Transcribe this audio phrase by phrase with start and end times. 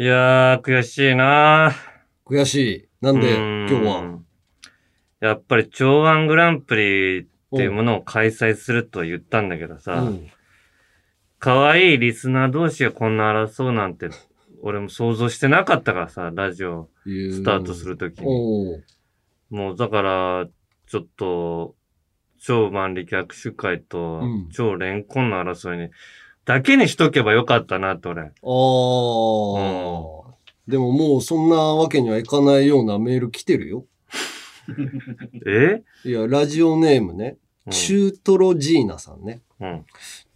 [0.00, 1.72] いやー、悔しいな
[2.24, 2.88] 悔しい。
[3.00, 4.20] なんで、今日は？
[5.18, 10.30] やっぱり、長安グランプリっていうものを開催するとは言ったんだけどさ、うん。
[11.40, 14.08] 可愛いリスナー同士がこんな争うなんて、
[14.62, 18.80] 俺も想像してなかったからさ、ラジオスタートするときに。
[19.50, 20.46] もうだから、
[20.86, 21.74] ちょっと、
[22.40, 25.90] 超万力握手会とうん超レンコンの争いに、
[26.48, 28.22] だけにしとけばよかったなって俺。
[28.22, 28.30] ああ、
[30.66, 33.84] でももうそんなわけにはいかないようなメール来てるよ。
[35.46, 35.82] え？
[36.06, 37.36] いや、ラジオネームね。
[37.42, 39.42] うん中トロジーナさんね。
[39.60, 39.84] うん。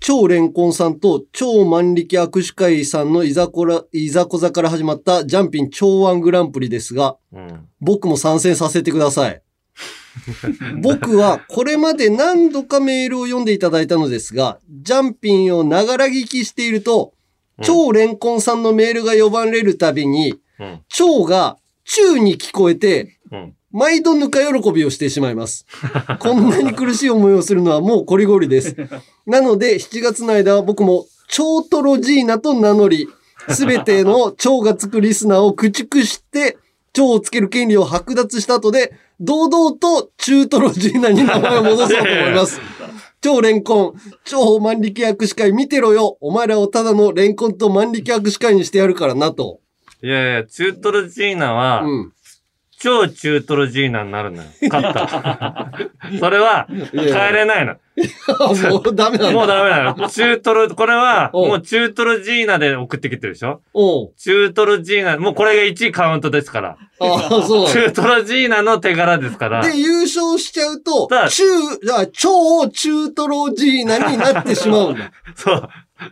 [0.01, 7.69] 超レンコンさんと超万力握手会さんのいざこら、いざこざから始まったジャンピン超ワングランプリですが、うん。
[7.81, 9.42] 僕も参戦させてください。
[10.83, 17.23] 僕はこれまで何度かメールを読んでいただいたのですが、ジャンピンをながら聞きしていると、うん
[17.63, 20.81] 超レンコンさんのメールが呼ばれるたびに、うん。
[20.89, 23.55] 超が中に聞こえて、うん。
[23.71, 25.67] 毎度ぬか喜びをしてしまいます。
[26.19, 28.77] こんなに苦しい思いをするのはもうこりごりです。
[29.27, 33.09] なので、7月の間は僕も超トロジーナと名乗り、
[33.49, 36.59] すべての超がつくリスナーを駆逐して、
[36.93, 42.61] 超をつける権利を剥奪した後で、堂々と中トロジーナに名前を戻そうと思います。
[43.23, 46.19] 超レンコン、超万力握手会見てろよ。
[46.21, 49.61] お前らをただのレンコンと万力握手会にしてやるからなと。
[50.03, 52.13] いやいや、中トロジーナは、うん。
[52.83, 54.49] 超中トロジーナになるのよ。
[54.71, 55.71] 勝った。
[56.19, 57.77] それは、変えれないの。
[58.71, 59.39] もうダメなんだ。
[59.39, 60.09] もうダメなの。
[60.09, 63.61] 中トロ、これは、おうもう中トロジーナで送ってきてるでしょ？
[63.75, 66.77] おう中トロジーナ、もうこれが1位カウントですから。
[67.01, 67.69] ああ、そう。
[67.69, 69.63] 中トロジーナの手柄ですから。
[69.63, 71.45] で、優勝しちゃうとだ、中、
[71.95, 75.13] あ、超中トロジーナになってしまうんだ。
[75.37, 75.69] そう。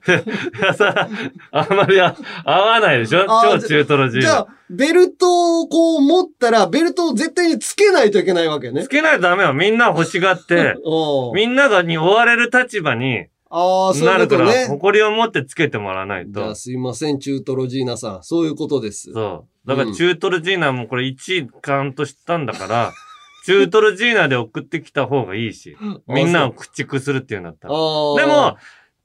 [0.09, 1.09] い やさ、
[1.51, 3.27] あんまりあ合わないでしょ？
[3.27, 8.89] 超中トロジーナじゃあ。、ベルトをこう持ったら、ベルトを絶対につけないといけないわけねつ。
[8.89, 9.53] けないとダメよ。
[9.53, 10.75] みんな欲しがって、
[11.35, 14.67] みんながに追われる立場にああ、そうないるから、うことね。
[14.69, 16.55] 誇りを持ってつけてもらわないと。
[16.55, 18.23] すいません、中トロジーナさん。
[18.23, 19.13] そういうことです。
[19.13, 19.69] そう。
[19.69, 22.92] だから中トロジーナもこれ1位カウントしたんだから、
[23.47, 25.77] 中トロジーナで送ってきた方がいいし、
[26.07, 27.74] みんなを駆逐するっていうんだったら。
[27.74, 27.79] で
[28.27, 28.57] も、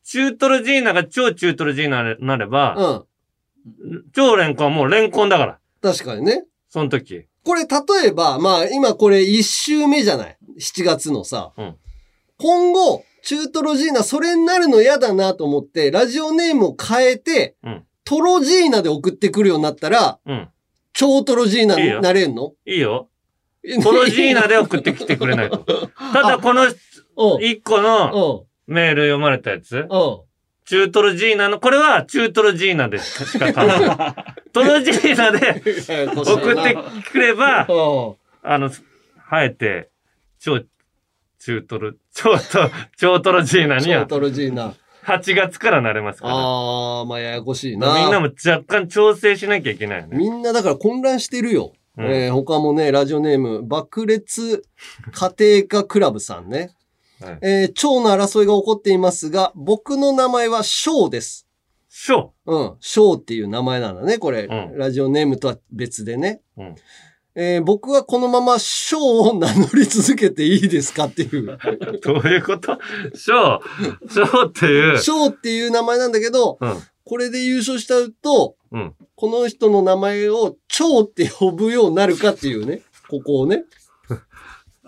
[0.06, 3.06] 中トロジーナが超中トロジーナになれば、
[3.88, 4.04] うん。
[4.14, 5.60] 超レンコンはもうレンコンだから。
[5.82, 6.46] 確かにね。
[6.70, 7.26] その時。
[7.44, 11.52] これ、例えば、まあ、今これ1週目じゃない ?7 月のさ。
[11.58, 11.76] うん
[12.38, 20.48] 今後、中トロジーナ、それになるの嫌だなと思って、ラジオネームを変えて、うんトロジーナで送ってくるようになったら、うん。
[20.94, 22.54] 超トロジーナになれんの？
[22.66, 23.10] いいよ。
[23.82, 25.58] トロジーナで送ってきてくれないと。
[26.14, 26.72] ただこのうん。
[27.42, 28.55] 1個のうん。
[28.68, 30.20] メール読まれたやつ、うん。
[30.66, 34.16] 中トロジーナの、これは中トロジーナでしか買わない。
[34.52, 35.62] トロジーナで
[36.16, 36.78] 送って
[37.12, 38.16] くれば、うん。
[38.42, 39.90] あの、生えて、
[40.40, 40.62] 超、
[41.40, 44.74] 中トロ、超ト、超トロジーナには超トロジーナ。
[45.06, 46.34] 8月からなれますから。
[46.34, 48.10] あー、まあ、ややこしいみんな。
[48.10, 50.18] なも若干調整しなきゃいけないよね。
[50.18, 51.74] みんなだから混乱してるよ。
[51.98, 54.64] うんえー他もね、ラジオネーム、爆裂
[55.14, 56.72] 家庭科クラブさんね。
[57.22, 61.48] はいえー蝶の争いが起こっていますが、僕の名前は翔です。
[61.90, 62.76] ショーうん。
[62.82, 64.48] 翔っていう名前なんだね、これ。
[64.52, 66.42] うんラジオネームとは別でね。
[66.58, 66.76] うん
[67.38, 71.58] えー僕はこのまま翔を名乗り続けていいですかっていう。
[72.04, 72.78] どういうこと？
[73.14, 75.00] ショーショーっていう。
[75.00, 76.78] 翔っていう名前なんだけど、うん。
[77.04, 78.94] これで優勝しちゃうと、うん。
[79.16, 82.82] この人の名前を蝶って呼ぶようになるかっていうね。
[83.10, 83.64] ここをね。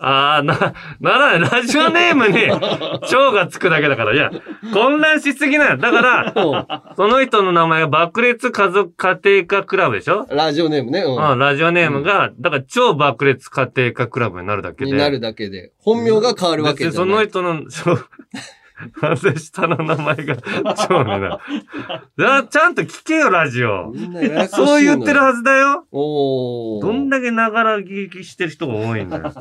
[0.00, 1.50] ああ、な、ならない。
[1.50, 2.38] ラジオネームに、
[3.08, 4.14] 蝶がつくだけだから。
[4.14, 4.30] いや、
[4.72, 5.78] 混乱しすぎない。
[5.78, 10.26] だから、うんその人の名前が爆裂家族家庭科クラブでしょ？
[10.30, 11.00] ラジオネームね。
[11.00, 14.92] うんうん、ラジオネームが、だから超爆裂家庭科クラブになるだけで。
[14.92, 15.72] になるだけで。
[15.80, 17.08] 本名が変わるわけじゃない。
[17.16, 17.98] の人の、超
[19.00, 20.36] 完成下の名前が
[20.88, 21.38] 超になる。
[22.16, 23.92] じゃあ、ちゃんと聞けよ、ラジオ。
[24.48, 25.84] そう言ってるはずだよ。
[25.92, 29.32] どんだけながら聞きしてる人が多いんだよ。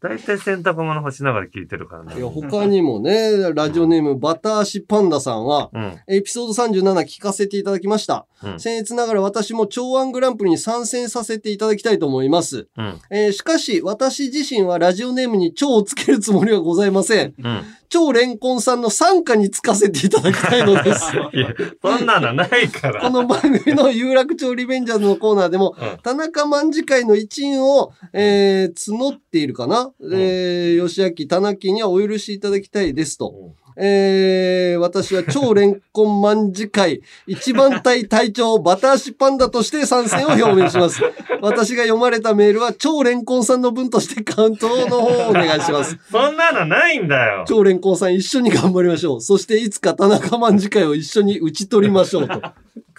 [0.00, 2.16] 大体洗濯物干しながら聞いてるからね。
[2.16, 5.98] いや、他にもね、ラジオネームバタ足パンダさんは、うん。
[6.06, 8.24] エピソード37聞かせていただきました。
[8.44, 8.54] うん。
[8.54, 12.68] 僭越ながら私も長安グランプリに参戦させていただきたいと思います。
[12.76, 13.00] うん。
[13.10, 17.34] えーしかし、私自身はラジオネームに超をつけるつもりはございません。
[17.36, 17.62] うん。
[17.88, 21.16] 超レンコンさんの参加につかせていただきたいのです。
[21.32, 23.00] いや、そんなのないから。
[23.00, 33.34] この番組の有楽町リベンジャーズのコーナーでも、うん田中卍会の一員を、えー募っているかな、えー、吉明、田中にはお許しいただきたいですと。
[33.80, 41.00] えー、私は超レンコン卍会一番隊隊長バタ足パンダとして参戦を表明します。
[41.40, 45.96] 私が読まれたメールは超レンコンさんの分としてカウントの方をお願いします。
[46.10, 47.44] そんなのないんだよ。
[47.46, 49.20] 超レンコンさん一緒に頑張りましょう。
[49.20, 52.42] そしていつか田中卍会を一緒に打ち取りましょうと。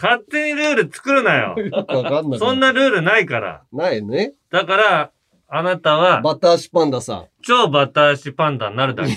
[0.02, 1.56] 勝手にルール作るなよ。
[1.72, 2.40] わかんない。
[2.40, 3.64] そんなルールないから。
[3.74, 4.34] ないね。
[4.50, 5.12] だから、
[5.51, 9.12] あなたは、バタ足パンダさ超バタ足パンダになるだけ。
[9.12, 9.16] ん。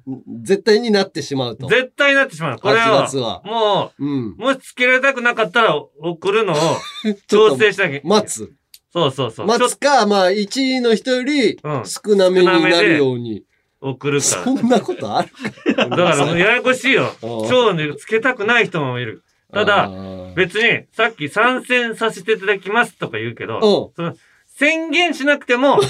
[0.42, 1.66] 絶対になってしまうと。
[1.66, 2.58] 絶対になってしまう。
[2.58, 4.32] これ8を月は、もうん。
[4.32, 6.56] う、もしつけられたくなかったら送るのを
[7.28, 8.00] 調と整しなきゃ。
[8.04, 8.52] 待つ。
[8.92, 9.46] そうそうそう。
[9.46, 13.40] 待つか、まあ、1位の人よりうん少なめになるように。
[13.80, 15.28] と送るかそんなことある
[15.76, 15.88] ら。
[15.90, 17.12] だからもうややこしいよ。
[17.22, 19.22] うん超ね、つけたくない人もいる。
[19.52, 23.60] たあだ、ー別に、さっき参戦させていただきますとか言うけど、うん
[23.94, 24.14] その
[24.58, 25.82] 宣言しなくても、もう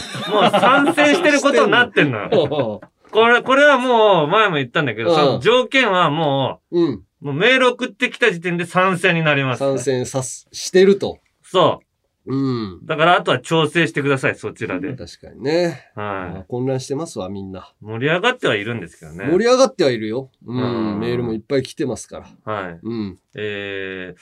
[0.51, 2.81] 参戦してることになってんのよ。
[3.13, 6.85] これ、これはもう、前も言ったんだけど、うんその条件はもうん。
[6.95, 9.61] う、もうメール送ってきた時点で参戦になります。
[9.61, 11.19] 参戦さす、してると。
[11.45, 11.79] そ
[12.27, 12.73] うん。
[12.75, 12.81] う。
[12.83, 14.95] だから、あとは調整してください、そちらで。
[14.97, 15.93] 確かにね。
[15.95, 17.73] は混乱してますわ、みんな。
[17.81, 17.85] い。
[17.85, 19.27] 盛り上がってはいるんですけどね。
[19.31, 20.31] 盛り上がってはいるよ。
[20.45, 21.01] ううんん。
[21.01, 22.53] メールもいっぱい来てますから。
[22.53, 22.81] はい。
[22.83, 23.19] うん。
[23.37, 24.21] えー、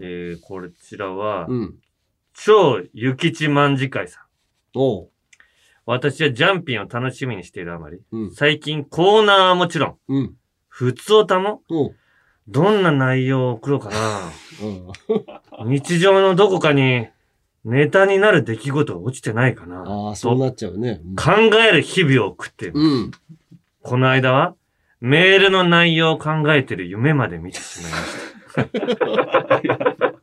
[0.00, 1.74] えー、こちらは、うん。
[2.34, 4.24] 超ゆきちまんじ会さん。
[4.78, 5.08] おう。
[5.86, 8.34] 私はジャンピンを楽しみにしているあまり、うん。
[8.34, 10.34] 最近コーナーはもちろん、うん。
[10.68, 11.94] 普通歌も、おう。
[12.48, 13.90] どんな内容を送ろうか
[14.62, 14.86] うん。
[14.86, 15.64] な。
[15.64, 17.06] 日常のどこかに、
[17.64, 19.84] ネタになる出来事が落ちてないかな。
[19.86, 21.00] ああ、そうなっちゃうね。
[21.16, 21.32] 考
[21.66, 22.74] える日々を送っている。
[22.76, 23.10] うん。
[23.82, 24.54] この間は、
[25.00, 27.98] メールの内容を考えている夢まで見てしまいま
[28.68, 30.10] した。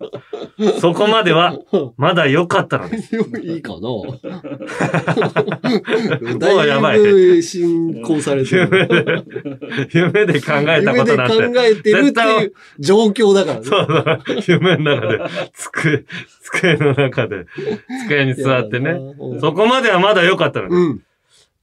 [0.80, 1.57] そこまでは、
[1.98, 3.15] まだ良かったのです。
[3.42, 4.19] いいかなも
[6.21, 9.25] うだやばい進行されて夢る。
[9.88, 11.59] で、夢で考えた夢で考ことなんて。
[11.62, 13.65] えてるっていう状況だからね。
[13.65, 14.59] そうそう。
[14.59, 15.19] 夢の中で、
[15.53, 16.06] 机、
[16.42, 17.45] 机の中で、
[18.07, 18.94] 机に座ってね。
[18.94, 19.00] ね
[19.39, 20.77] そこまではまだ良かったのです。
[20.77, 21.04] うん。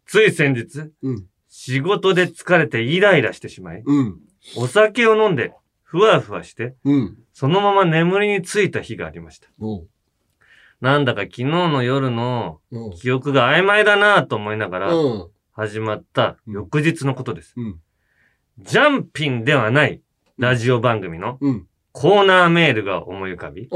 [0.06, 1.26] つい先日、うん。
[1.48, 4.16] 仕事で疲れてイライラしてしまい、うん。
[4.56, 5.52] お酒を飲んで、
[5.82, 7.18] ふわふわして、うん。
[7.38, 9.48] そのまま眠りについた日がありました。
[10.80, 12.90] なんだか昨日の夜のうん。
[12.94, 15.28] 記憶が曖昧だなぁと思いながらうん。
[15.52, 17.54] 始まった翌日のことです。
[17.56, 17.80] うん。
[18.58, 20.00] ジャンピンではない
[20.36, 21.66] ラジオ番組のうん。
[21.92, 23.68] コーナーメールが思い浮かび。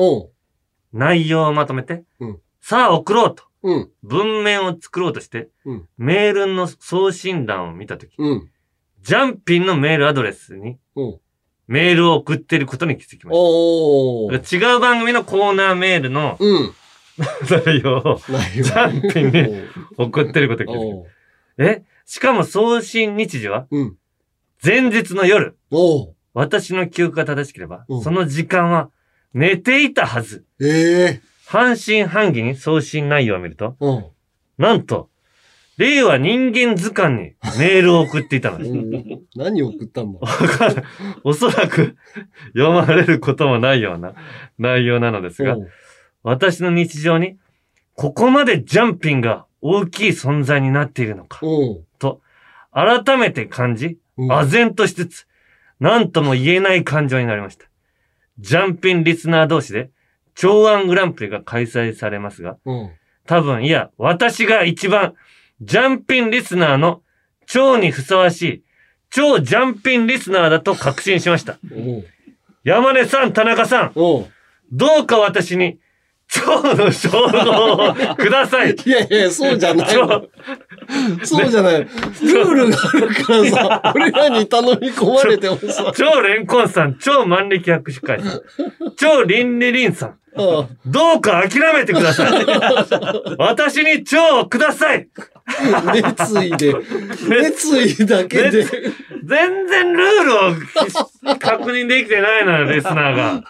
[0.93, 3.91] 内容をまとめて、うんさあ送ろうとうん。
[4.03, 8.51] 文面を作ろうとして、うんメールの送信欄を見たとき、うん。
[9.03, 10.79] ジャンピンのメールアドレスに。
[11.73, 14.59] メールを送っていることに気づきまし。
[14.59, 14.67] た。
[14.71, 16.75] 違う番組のコーナーメールのうん。
[17.49, 19.63] 内容をないよジャンピンに
[19.97, 21.11] 送ってることに気づきまし。
[21.57, 21.65] た。
[21.65, 21.83] え？
[22.05, 23.97] しかも送信日時はうん。
[24.63, 25.57] 前日の夜。
[26.35, 28.91] 私の記憶が正しければ、うんその時間は
[29.33, 30.45] 寝ていたはず。
[30.61, 31.21] ええ。
[31.47, 34.05] 半信半疑に送信内容を見ると、うん。
[34.59, 35.09] なんと、
[35.83, 38.71] 令和人間図鑑にメールを送っていたのです。
[39.37, 40.85] 何を送ったんだわかんない
[41.25, 41.97] おそらく
[42.55, 44.15] 読まれることもないような
[44.59, 45.57] 内容なのですが
[46.23, 47.37] 私の日常に
[47.95, 51.85] ここまでジャンピンが大きい存在になっているのか、おう。
[52.73, 55.27] 改めて感じ、うん唖然としつつ、
[55.81, 57.65] 何とも言えない感情になりました。
[58.39, 59.91] ジャンピンリスナー同士で、
[60.35, 62.91] 長安グランプリが開催されますが、うん。
[63.27, 65.15] 多分、いや、私が一番、
[65.61, 67.03] ジャンピンリスナーの
[67.47, 68.63] 超にふさわしい、
[69.11, 71.59] 超ジャンピンリスナーだと確信しました。
[72.65, 73.93] 山根さん、田中さん。
[73.95, 74.27] ど
[75.03, 75.79] うか私に、
[76.29, 78.71] 超の称号をください。
[78.87, 79.89] いやいや、そうじゃない。
[81.25, 81.81] そうじゃない。
[81.81, 85.93] ルールがあるからさ、 俺らに頼み込まれてもさ。
[85.95, 88.41] 超レンコンさん、超万力博士会さん、
[88.97, 92.47] 超リンリリンさんどうか諦めてください。
[93.39, 95.09] 私に超をください。
[95.93, 96.75] 熱意で、
[97.29, 98.65] 熱意だけで。
[99.25, 103.45] 全然ルールを確認できてないのよ、リスナーが。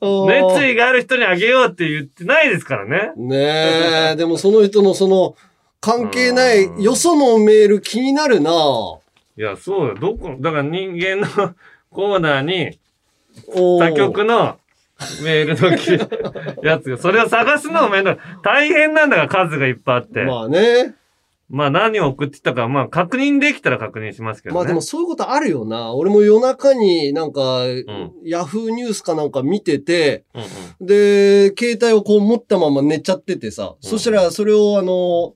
[0.52, 3.12] 熱意がある人にあげようって言ってないですからね。
[3.16, 5.36] ねえ、でもその人のその、
[5.80, 8.50] 関係ない、うんよそのメール気になるな
[9.36, 9.94] いや、そうよ。
[9.94, 11.54] どこ、だから人間の
[11.90, 12.78] コーナーに
[13.46, 14.58] 他局の
[15.22, 18.16] メールのきやつが、それを探すのもめんどい。
[18.42, 20.22] 大変なんだから数がいっぱいあって。
[20.24, 20.94] まあ、まあね。
[21.50, 24.58] 何を送ってきたか、まあ確認できたら確認しますけどね。
[24.58, 25.92] まあでもそういうことあるよな。
[25.94, 30.86] 俺も夜中になんか、んヤフーニュースかなんか見てて、うんうん。
[30.86, 35.34] で、携帯をこう持ったまま寝ちゃっててさ、うんそしたらそれをあの、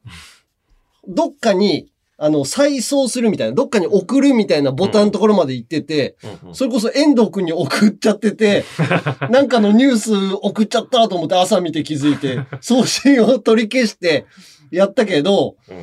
[1.06, 8.64] どっかにあの、再送するみたいな、どっかに送るみたいなボタンのところまで行ってて、うんうんそれこそ遠藤くんに送っちゃってて、
[9.30, 14.26] なんかのニュース送っちゃったと思って朝見て気づいて、送信を取り消して
[14.72, 15.76] やったけど、うん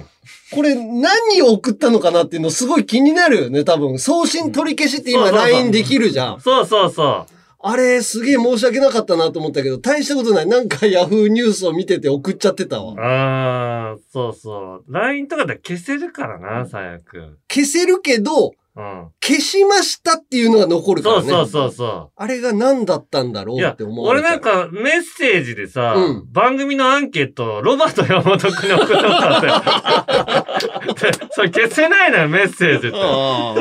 [0.52, 3.98] これ何を送ったのかなっていうのすごい気になるよね、多分。
[4.00, 6.42] 送信取り消しって今 LINE できるじゃん。
[6.42, 7.35] そうそうそう。
[7.68, 10.46] あれすげえ申し訳なかったなと思ったけど、大したことない。
[10.46, 12.94] なんか Yahoo ニュースを見てて送っちゃってたわ。
[13.04, 14.94] ああ、そうそう。
[14.94, 17.40] LINE とかで消せるからな、最悪。
[17.52, 19.08] 消せるけど、うん。
[19.24, 21.30] 消しましたっていうのが残るからね。
[21.30, 23.66] そうそうそうそあれが何だったんだろう。
[23.66, 31.02] って、思う俺なんかメッセージでさ、うん番組のアンケート、ロバート山本君に送ったことあって。
[31.12, 32.98] でそれ消せないのよ、メッセージって。
[32.98, 33.56] ロあ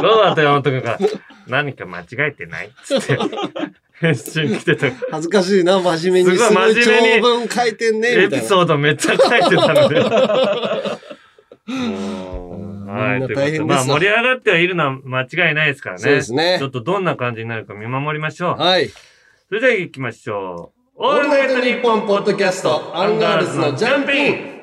[0.00, 0.98] バート山本君が、
[1.50, 2.70] 何か間違えてない？
[2.84, 3.18] つって、
[4.00, 4.86] 返信来てた。
[4.86, 6.38] ー恥ずかしいな、真面目に。
[6.38, 8.40] すごい真面目に長文書いてんね、エみたいな。
[8.40, 10.00] ピソードめっちゃ書いてたので。
[12.90, 13.26] はい。
[13.26, 16.02] ということでまあ盛り上がってはいるのは間違いないですからね。
[16.02, 18.62] そうですねちょっとどんな感じになるか見守りましょう。
[18.62, 18.88] はい。
[18.88, 20.80] それでは行きましょう。
[21.02, 24.59] オールナイトニッポンポッドキャスト、アンガールズのジャンピン。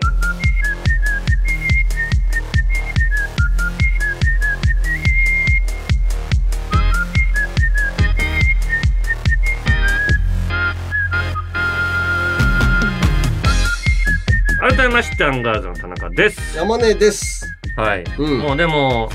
[14.90, 16.58] まして、アンガールズの田中です。
[16.58, 17.46] 山根です。
[17.76, 18.04] はい。
[18.18, 19.10] うんもうでも、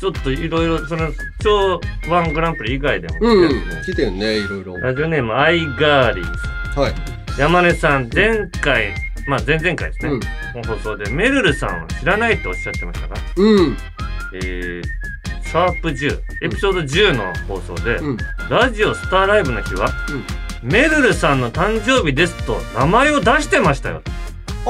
[0.00, 1.10] ちょっといろいろ、その、
[1.42, 3.82] 超ワングランプリ以外でも、うんですね。
[3.94, 4.78] 来てるね、いろいろ。
[4.78, 6.24] ラジオネーム、アイガーリー
[6.74, 6.92] さはい。
[6.92, 6.94] ん。
[7.38, 8.94] 山根さん、前回、
[9.26, 10.12] まあ前々回ですね。
[10.12, 10.20] うん。
[10.20, 10.26] こ
[10.68, 13.76] の放送で、メルルさんは知らないとおっしゃってましたが、うん。
[14.34, 14.82] えー、
[15.44, 18.16] シャープ10、エピソード10の放送で、うん。
[18.48, 19.90] ラジオスターライブの日は、
[20.62, 24.02] メルルさんの誕生日ですと名前を出してましたよ。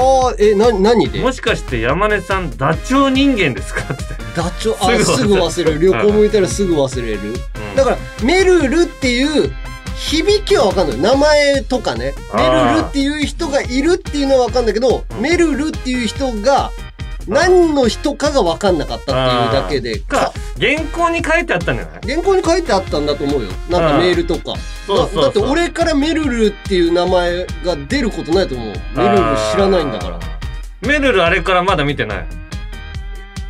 [0.01, 1.19] ああ、え、な、何で？
[1.19, 3.81] もしかして山根さんダチョウ人間ですか？
[3.93, 4.03] って。
[4.35, 5.79] ダチョウ、あ、すぐすぐ忘れる。
[5.79, 7.19] 旅行向いたらすぐ忘れる。
[7.19, 7.33] う
[7.73, 9.51] んだから、メルルっていう、
[9.95, 10.97] 響きはわかんない。
[10.99, 12.13] 名前とかね。
[12.33, 16.71] メあールルっていう人がいるっていうのはわかんないけど、うんメルルっていう人が、
[17.29, 23.49] 何の人かがわかんなかったっていうだけで、か、原稿に書いてあったんじゃない原稿に書いてあったんだと思うよ。
[23.69, 24.55] なんかメールとか。
[24.87, 28.67] だだって俺からメルルっていう名前が出ることないと思う。
[28.95, 29.19] メルル
[29.53, 30.17] 知らないんだから。
[30.17, 30.19] ら。
[30.81, 32.27] メルルあれからまだ見てない。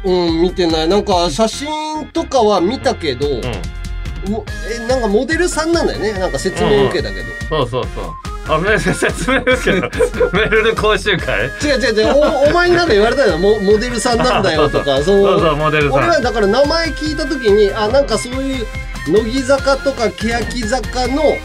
[0.03, 0.87] うん、見てない。
[0.87, 4.31] なんか写真とかは見たけど、うん。
[4.31, 6.13] もえ、なんかモデルさんなんだよね。
[6.13, 7.25] なんか説明受けたけど。
[7.49, 8.28] そうそうそう。
[8.49, 9.89] あ、メルル説明受けた。
[10.37, 11.45] メルル講習会？
[11.63, 12.13] 違う違う違う。
[12.15, 13.37] おお前になんか言われたよ。
[13.37, 14.97] モモデルさんなんだよとか。
[14.97, 15.93] そ そうそう、のモデルさん。
[15.99, 18.65] 俺はだから名前聞いた時に、あ、なんかそういう
[19.07, 21.37] 乃木坂とか欅坂の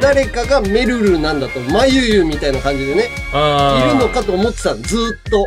[0.00, 1.60] 誰かがメルルなんだと。
[1.60, 3.10] まゆゆみたいな感じでね。
[3.32, 5.46] いるのかと思ってたのずーっと。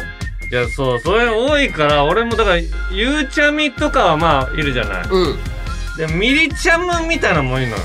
[0.52, 2.58] いや、そう、それ多いから、俺もだから、
[2.92, 5.04] ゆうちゃみとかはまあ、いるじゃない。
[5.10, 5.40] うん。
[5.98, 7.84] で、ミリちゃむみたいなのもいいのよ。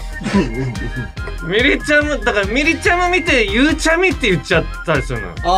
[1.46, 5.34] ミリちゃむ、だからミリちゃむ見て、ゆうちゃみって言っちゃったりするのよ。
[5.38, 5.48] あー。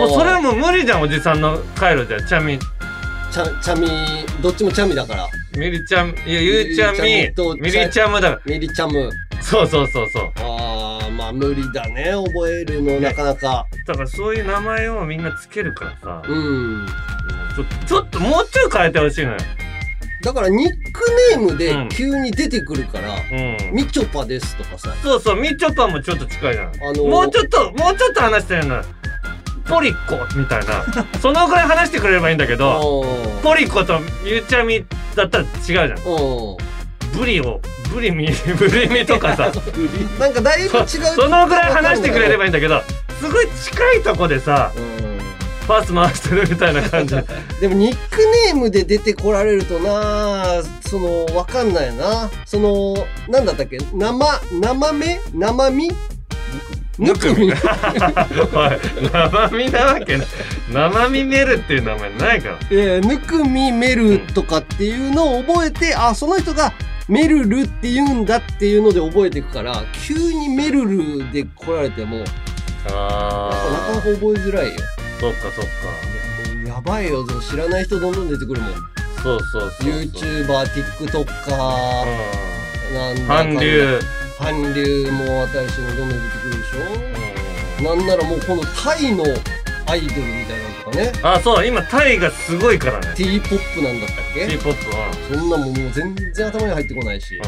[0.00, 2.20] もうそれはもう無理じゃん、おじさんの回路じゃ。
[2.26, 3.88] ちゃみ、ちゃ、ちゃみ、
[4.42, 5.28] どっちもちゃみだから。
[5.56, 6.98] ミリちゃん、いや、ゆうちゃみ、
[7.60, 9.10] ミリちゃむだかミリちゃむ。
[9.36, 9.42] ら。
[9.42, 10.32] そうそうそうそう。
[10.36, 12.12] あー、まあ無理だね。
[12.26, 13.66] 覚えるのなかなか。
[13.86, 16.86] だからそういう名前をみんなつけるからさ、うん。
[17.56, 19.38] ちょちょっともうちょい変えてほしいのよ。
[20.26, 20.74] だからニック
[21.30, 23.72] ネームうんで急に出てくるから、うん。
[23.72, 24.92] みちょぱですとかさ。
[25.00, 26.66] そうそう、みちょぱもちょっと近いじゃん。
[26.66, 28.82] あのーもうちょっと、もうちょっと話してるの。
[29.68, 29.98] ポリコ
[30.36, 30.84] みたいな。
[31.22, 33.40] そのぐらい話してくれればいいんだけど、うん。
[33.40, 35.86] ポリコとゆうちゃみだったら違うじゃん。
[37.16, 37.60] ブリを、
[37.94, 38.28] ブリミ、
[38.58, 39.52] ブリミとかさ、
[40.18, 40.86] なんかだいぶ違う。
[40.86, 42.82] そのぐらい話してくれればいいんだけど、
[43.20, 44.95] すごい近いとこでさ、うん。
[45.66, 47.14] パス回してるみたいな感じ。
[47.60, 48.18] でもニック
[48.48, 52.30] ネームで出てこられるとなその、わかんないな。
[52.44, 52.94] その、
[53.28, 53.78] なんだったっけ？
[53.92, 55.20] 生、生目？
[55.34, 55.90] 生身？
[56.98, 57.52] ぬくみ。
[59.12, 60.26] 生身なわけない。
[60.72, 62.58] 生身メルっていう名前ないから。
[62.70, 66.72] えー、ぬくみメルとかっていうのを覚えて、あ、その人が
[67.08, 72.26] メルルって言うんだっていうので覚えていくから、急にメルルで来られても、やっ
[72.84, 73.08] ぱなかな
[73.48, 73.50] あ
[73.96, 74.72] か覚えづらいよ。
[75.16, 75.70] ー、そっかそっか。
[76.54, 78.72] もうやばいよ、知らない人どんどん出てくるもん。
[79.22, 79.90] そうそうそうそう。
[79.90, 81.56] YouTuber、TikToker、
[82.94, 84.00] なんだ韓流。
[84.38, 86.72] 韓流も新しいのどんどん出てくるでし
[87.80, 89.24] うんょなんならもうこのタイの
[89.86, 93.14] アイドルみたいなのとかね、あ、そう、今タイがすごいからね。
[93.16, 95.12] T-POP なんだったっけ？T-POP は。
[95.32, 97.36] そんなもんもう全然頭に入ってこないし。
[97.36, 97.42] うん。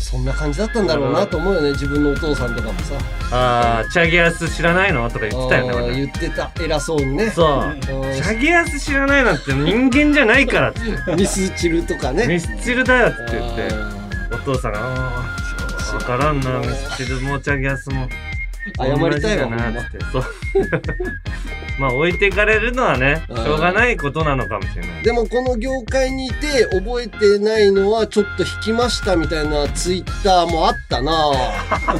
[0.00, 1.70] そんな感じだったんだろうなと思うよね。
[1.72, 2.94] 自分のお父さんとかもさ。
[3.30, 5.08] ああチャゲアス知らないの？
[5.10, 6.50] とか言ってたよね言ってた。
[6.62, 7.30] 偉そうにね。
[7.30, 7.64] そう。
[7.64, 7.80] うん。
[7.80, 10.80] チャゲアス知らないなんて人間じゃないからって。
[11.16, 12.26] ミスチルとかね。
[12.26, 13.68] ミスチルだよって言って。
[13.74, 18.06] あお父さんがあー分からんなミスチルもチャゲアスも。
[18.08, 18.31] ー
[18.78, 20.24] 謝りたいわなってそう。
[21.78, 23.36] まあ置いてかれるのはねうん。
[23.36, 25.02] しょうがないことなのかもしれない。
[25.02, 31.12] でもこの業界にいて覚えてないのはちょっと引きましたみたいなツイッターもあったな。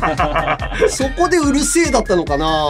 [0.89, 2.69] そこでうるせえだったのかな。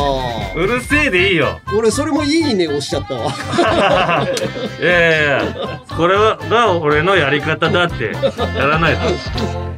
[0.55, 1.61] うるせえでいいよ。
[1.77, 3.33] 俺それもいいね押しちゃったわ。
[4.81, 8.13] いやいやいやこれはが俺のやり方だって
[8.57, 9.72] やらないと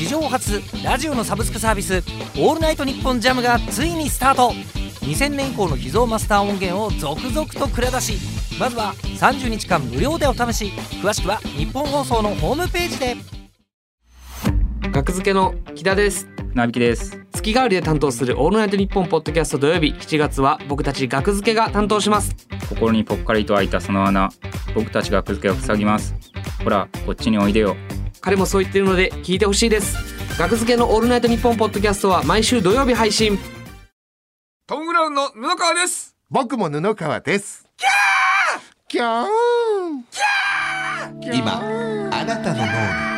[0.00, 2.02] 史上初ラジオのサブスクサービス
[2.38, 4.54] 「オールナイトニッポンジャム」がついにスタート。
[5.02, 8.14] 2000年以降の秘蔵マスター音源を続々と蔵出し
[8.58, 10.72] まずは30日間無料でお試し。
[11.02, 13.16] 詳しくは日本放送のホームページで。
[14.90, 16.26] 学付けの木田です。
[16.54, 17.20] なびきです。
[17.32, 19.88] 月替わりで担当するオールナイトニッポンポッドキャスト土曜日。
[19.88, 22.34] 7月は僕たち学付けが担当します。
[22.70, 24.30] 心にぽっかりと開いたその穴。
[24.74, 26.14] 僕たちがく付けを塞ぎます。
[26.64, 27.76] ほらこっちにおいでよ
[28.20, 29.96] 彼もそう言ってるので聞いてほしいです。
[30.38, 33.38] 学付けのオールナイトニッポンポッドキャストは毎週土曜日配信。
[34.66, 36.16] トム・ブラウンの布川です。
[36.30, 37.66] 僕も布川です。
[38.88, 39.26] キャー！
[41.32, 41.60] 今
[42.12, 42.68] あなたの脳に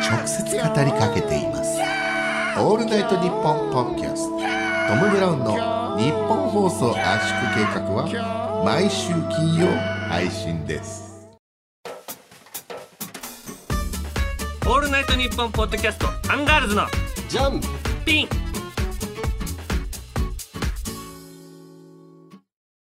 [0.07, 1.79] 直接語りかけています。
[2.59, 4.37] オールナイトニッポンポッドキャスト。
[4.87, 9.67] トム・ブラウンの日本放送圧縮計画は毎週金曜
[10.09, 11.02] 配信です
[14.65, 16.83] オールナイトニッポンポッドキャストアンガールズの
[17.27, 17.59] じゃん
[18.05, 18.27] ピン。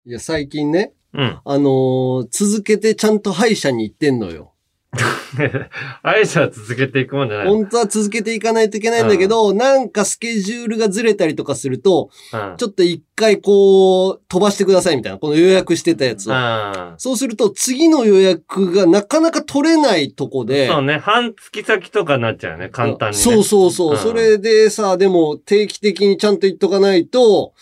[0.06, 1.42] いや最近ねうん。
[1.44, 4.53] あのー続けてちゃんと歯医者に行ってんのよ
[6.04, 7.48] 歯医者は続けていくもんじゃない。
[7.48, 12.58] 本当は続けていかないといけないんだけど、なんかスケジュールがずれたりとかすると、うん。
[12.58, 16.34] ちょっと一回こう、飛ばしてくださいみたいな、この予約してたやつを。
[16.36, 21.00] あそうすると、次の予約がなかなか取れないとこで、そうね。
[21.00, 22.70] 半月先とかになっちゃうよね。
[22.70, 23.24] 簡単にね。
[23.24, 23.92] そうそうそう。
[23.94, 23.98] うん。
[23.98, 27.54] それでさ、でも定期的にちゃんと言っとかないと、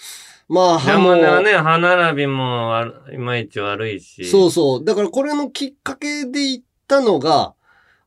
[0.51, 4.25] まあ、歯も、ね歯並びも悪いまいち悪いし。
[4.25, 4.83] そうそう。
[4.83, 7.53] だからこれのきっかけで行ったのが、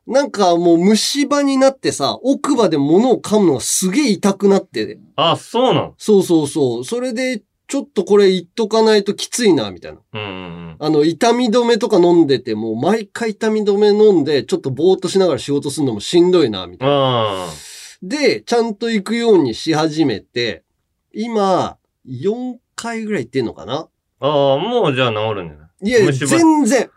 [0.06, 6.84] なんかもう虫歯になってさ、奥歯で物を噛むのがすげえ痛くなって、あそうなのそうそうそう。
[6.84, 9.98] それで、ちょっとこれ言っとかないときついな、みたいな。
[10.12, 10.24] うんう
[10.72, 16.94] んあの、痛み止めとか飲んでても、毎回痛み止め飲んで、ちょっとぼーっとしながら仕事するのもしんどいな、みたいな。
[17.46, 17.48] あ
[18.02, 20.64] で、ちゃんと行くようにし始めて、
[21.14, 23.88] 今、4回ぐらい行ってんのかな？
[24.20, 25.88] あああもうじゃあ治るんじゃない？
[25.88, 26.90] いや、全然、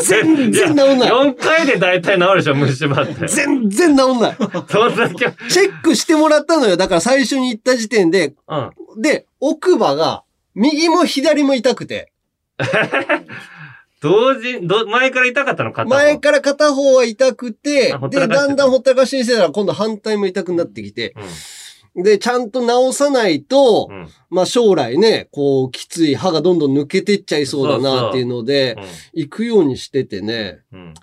[0.00, 1.10] 全然治んない。
[1.10, 3.26] 4回で大体治るでしょ虫歯って。
[3.28, 4.36] 全然治んない。
[4.68, 6.76] そんだけチェックしてもらったのよ。
[6.76, 8.56] だから最初に行った時点で、う
[8.98, 9.02] ん。
[9.02, 12.12] で、奥歯が、右も左も痛くて、
[14.00, 15.94] 同時ど前から痛かったの片方？
[15.94, 21.22] 前から片方は痛くてで、だんだんほったらかしにしてたら今度反対も痛くなってきて、うん
[22.02, 24.08] で、ちゃんと治さないと、うん。
[24.30, 28.76] まあ将来ね、こう、きつい歯がどんどん抜けてっちゃいそうだなっていうので、
[29.12, 30.60] 行くようにしててね。
[30.72, 30.94] うん。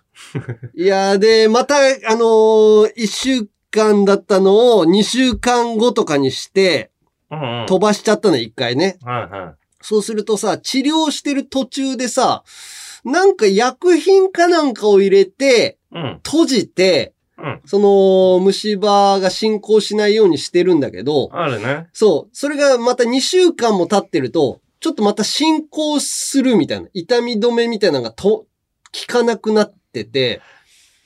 [0.76, 1.80] いやーで、また、あ
[2.16, 6.92] のー一週間だったのを2週間後とかにして、
[7.30, 7.66] うんうん。
[7.68, 8.98] 飛ばしちゃったの、一回ね。
[9.04, 9.56] はいはい。
[9.82, 12.44] そうするとさ、治療してる途中でさ、
[13.04, 16.20] なんか薬品かなんかを入れて、うん。
[16.24, 17.15] 閉じて、うん
[17.66, 21.88] その、虫歯が進行しないようにしてるんだけど、あるね。
[21.94, 28.48] そう、それがまた2週間も経ってると、ちょっとまた進行するみたいな、痛み止めみたいなのがと、効
[29.08, 30.42] かなくなってて、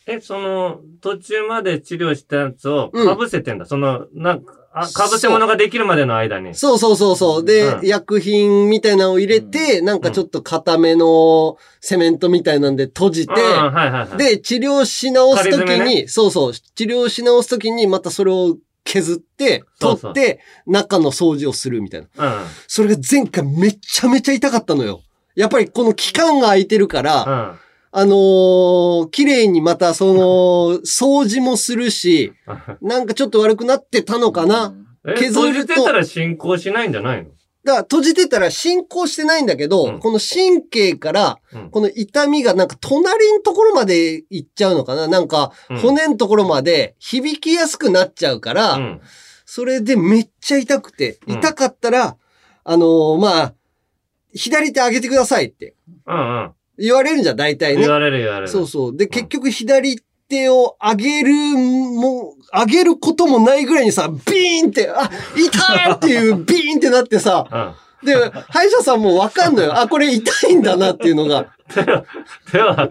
[0.06, 3.06] えその途中まで治療したやつをうん。
[3.06, 6.54] かぶせてんだ、そのなんかあかぶせ物ができるまでの間に。
[6.54, 7.46] そうそうそうそう。
[7.46, 7.86] で、うん。
[7.86, 14.18] 薬品みたいなのを入れて、なんかちょっと固めのセメントみたいなんで閉じて、うんはいはいはい。
[14.18, 20.14] で、治療し直すときに、仮詰めそうそう、治療し直すときにまたそれを削って、そうそう。
[20.14, 22.42] 取って、中の掃除をするみたいな。
[22.42, 22.46] うん。
[22.68, 25.02] それが前回めちゃめちゃ痛かったのよ。
[25.36, 27.60] やっぱりこの期間が空いてるから、うん
[27.92, 32.34] あのー綺麗にまたその、 掃除もするし、
[32.82, 34.74] なんかちょっと悪くなってたのかな。
[35.08, 35.40] え削ると。
[35.42, 37.30] 閉じてたら進行しないんじゃないの？
[37.64, 40.00] だから閉じてたら進行してないんだけど、うん。
[40.00, 41.70] この神経から、うん。
[41.72, 45.08] この痛みがなんか隣のところまで行っちゃうのかな。
[45.08, 45.78] なんかうん。
[45.80, 49.02] 骨のところまで響きやすくなっちゃうから、うん。
[49.46, 51.38] それでめっちゃ痛くて、うん。
[51.40, 52.16] 痛かったら、
[52.64, 53.54] あのーまあ、
[54.34, 55.74] 左手上げてくださいって。
[56.06, 57.92] うんうん言われるんじゃん、大体ね言。
[57.92, 58.98] われる言われるそうそう。
[58.98, 68.06] で、結局左手を上げるも、上げることもないぐらいにさ、ビーンって、あ、痛いっていう ビーンってなってさ、うん。
[68.06, 68.16] で、
[68.50, 69.78] 歯医者さんもわかんのよ。
[69.80, 71.48] あ、これ痛いんだなっていうのが。
[71.70, 72.90] 手は、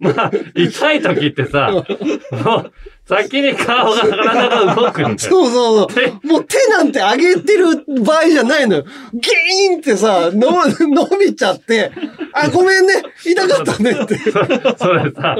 [0.00, 2.72] まあ、痛い時ってさ、もう、
[3.06, 5.18] 先に顔が、体が動くんだよ。
[5.18, 6.26] そうそうそう。
[6.26, 8.84] もう手なんて上げてる場合じゃないのよ。
[9.14, 11.90] ギーンってさ、の伸びちゃって、
[12.34, 14.18] あ、ごめんね、痛かったねって。
[14.18, 15.36] それさ、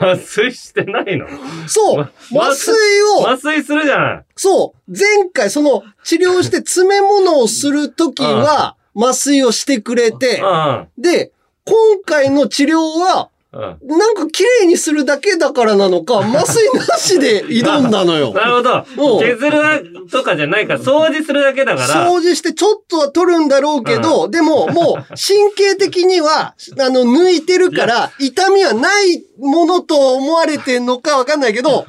[0.00, 1.26] 麻酔してないの？
[1.66, 4.24] そう、ま麻酔を、麻酔するじゃない。
[4.36, 10.88] そう、前回その治療して詰め物をするときは、麻酔をしてくれて、うん。
[11.02, 11.32] で、
[11.68, 13.98] 今回の治療は、うん。
[13.98, 18.32] なんか綺麗にするだけだからなのか、 麻酔なしで挑んだのよ。
[18.36, 18.84] なるほど。
[18.96, 22.10] うん削るとかじゃないから、掃除するだけだから。
[22.10, 31.86] 掃除してちょっとは取るんだろうけど、でももう神経的には、あの、抜いてるから、痛みはないものと思われてんのかわかんないけど、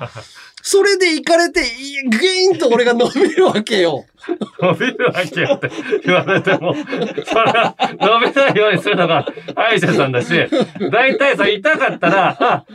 [0.72, 4.06] それで行かれて、いグイーンと俺が伸びるわけよ。
[4.62, 5.72] 伸びるわけよって
[6.06, 10.30] 言われても、それは伸びないようにするのが歯医者さんだし、
[10.92, 12.66] 大体さ、痛かったら、あ、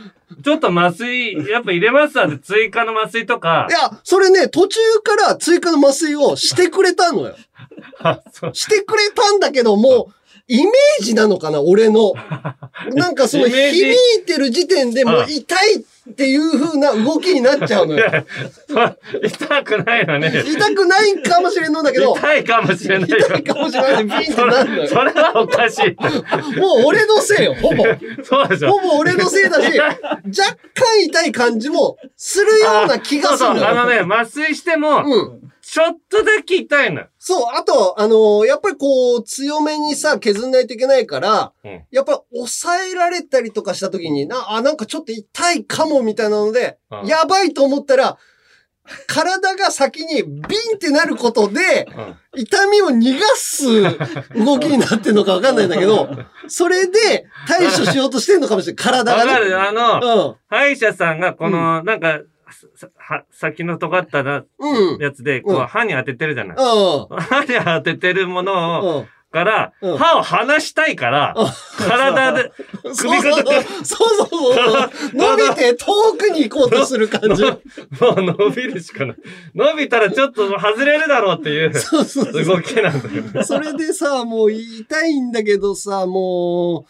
[0.43, 7.37] ちょっと麻酔、やっぱ入れますわって追加の麻酔とかい、や、それね、途中から追加の麻酔をしてくれたのよ。
[8.51, 10.13] してくれたんだけど、もう、
[10.49, 12.13] イメージなのかな、俺の。
[12.93, 15.94] なんかその響いてる時点でもう痛いって
[16.29, 18.05] いう風な動きになっちゃうのよ。
[19.23, 23.17] 痛くないのに、痛くないかもしれんのだけど、痛いかもしれないよ。
[23.17, 24.81] 痛いかもしれないでビーンってそなるのよ。
[24.83, 25.95] れそれはおかしい。
[26.59, 27.83] もう俺のせいよ、ほぼ。
[28.23, 28.71] そうでしょ。
[28.71, 29.95] ほぼ俺のせいだし、若
[30.75, 34.05] 干痛い感じもするような気がするそうそう、あののよ。
[34.05, 35.51] ね、麻酔しても、うん。
[35.67, 37.07] ちょっとだけ痛いのよ。
[37.17, 48.17] そう、あと、あのーやっぱりこう、強めにさ、削んないといけないから、うんやっぱり抑えられたりとかした時に、な、あ、なんかちょっと痛いかもみたいなので、うんやばいと思ったら、
[49.07, 53.81] 体が先にビンってなることで、うん痛みを逃がす
[54.35, 56.09] 動きになってんのかわかんないんだけど、
[56.49, 58.83] それで対処しようとしてんのかもしれない。
[58.83, 59.31] 体がね。
[59.31, 60.35] わかるあの、うん。
[60.49, 62.19] 歯医者さんがこの、なんか、
[62.75, 64.17] さは先の尖った。
[64.19, 64.43] や
[65.13, 66.57] つで、こう、うん歯に当ててるじゃない。
[66.57, 67.17] うん。
[67.17, 69.07] 歯に当ててるものを、うん。
[69.35, 71.47] から、うん歯を離したいから、うん
[71.87, 72.51] 体で、
[72.91, 73.43] そうそうそう。
[73.43, 74.89] そうそうそう。
[75.13, 77.43] 伸びて遠くに行こうとする感じ。
[77.43, 79.17] もう伸びるしかない。
[79.53, 81.71] 伸びたらちょっと外れるだろうっていう。
[81.71, 83.43] 動きなんだよね。
[83.43, 86.85] それでさ、もう痛いんだけどさ、も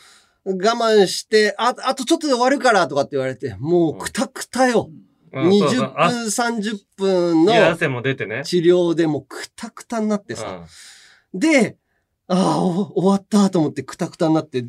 [0.45, 4.89] う、我慢して、あ、あとちょっとで終わるからとかって言われて、もうくたくたよ。
[4.91, 8.43] うんそうそう20あ分、30分の汗も出てね。
[8.45, 10.47] 治療でもうくたくたになってさ。
[10.47, 10.65] うん
[11.37, 11.75] で、
[12.27, 14.63] ああ、お終わったと思ってくたくたになって。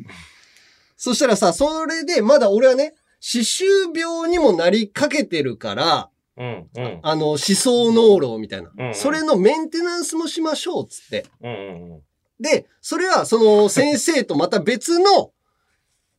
[0.95, 3.65] そしたらさ、それでまだ俺はね、歯周
[3.95, 11.25] 病にもなりかけてるから、うん、うん、あの、思想脳炉みたいな、うんうんそれのメンテナンスもしましょう、つって。
[11.41, 12.01] うん、うん。
[12.39, 15.31] で、それはその先生とまた別の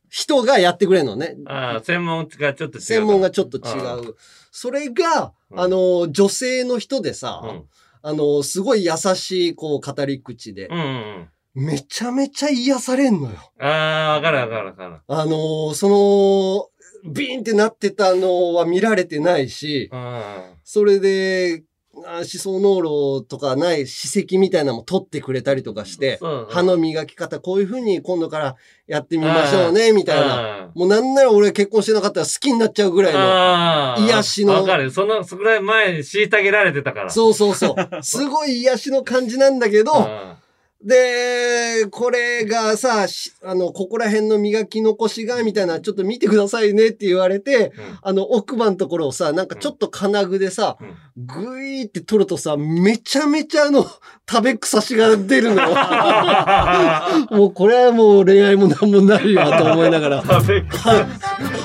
[0.09, 1.37] 人がやってくれるのね。
[1.45, 2.81] ああ、専門がちょっと違う。
[2.81, 4.17] 専門がちょっと違あう。
[4.51, 7.63] それが、うんあの、女性の人でさ、うん、
[8.01, 11.29] あの、すごい優しい、こう、語り口でう、ん、うん。
[11.65, 13.37] めちゃめちゃ癒されんのよ。
[13.59, 14.97] ああ、わかるわかるわかる。
[15.07, 20.53] あのーその、ビーンってなってたのは見られてないし、うん。
[20.63, 21.68] それで、あ
[22.05, 28.55] 思想脳炉とかない歯石みたいなのも取ってくれたりとかして、そう歯の磨き方こういう風に今度から
[28.87, 30.27] やってみましょうね、みたいな。
[30.27, 30.71] な。
[30.75, 34.07] もうなんなら俺結婚してなかったら好きになっちゃうぐらいの。
[34.07, 34.91] 癒しのわかる。
[34.91, 37.09] その、そこらい前に虐げられてたから。
[37.09, 38.03] そうそうそう。
[38.03, 40.33] すごい癒しの感じなんだけど、うん
[40.81, 53.85] で、これがさ、しあの、ここら辺の磨き残しが、みたいな、ちょっと見てくださいねって言われて、うんあの、奥歯のところをさ、なんかちょっと金具でさ、うんぐいーって取るとさ、めちゃめちゃあの、
[54.29, 55.63] 食べ草しが出るの。
[57.37, 61.05] もうこれはもう恋愛もなんもないわと思いながら、 食べは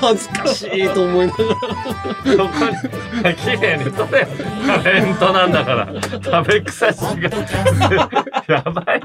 [0.01, 1.49] 恥ずかしいと思いながら。
[1.53, 4.27] そこに、綺麗に取れ。
[4.65, 5.93] タレントなんだから。
[6.01, 7.29] 食べ草しが。
[8.49, 9.04] やばい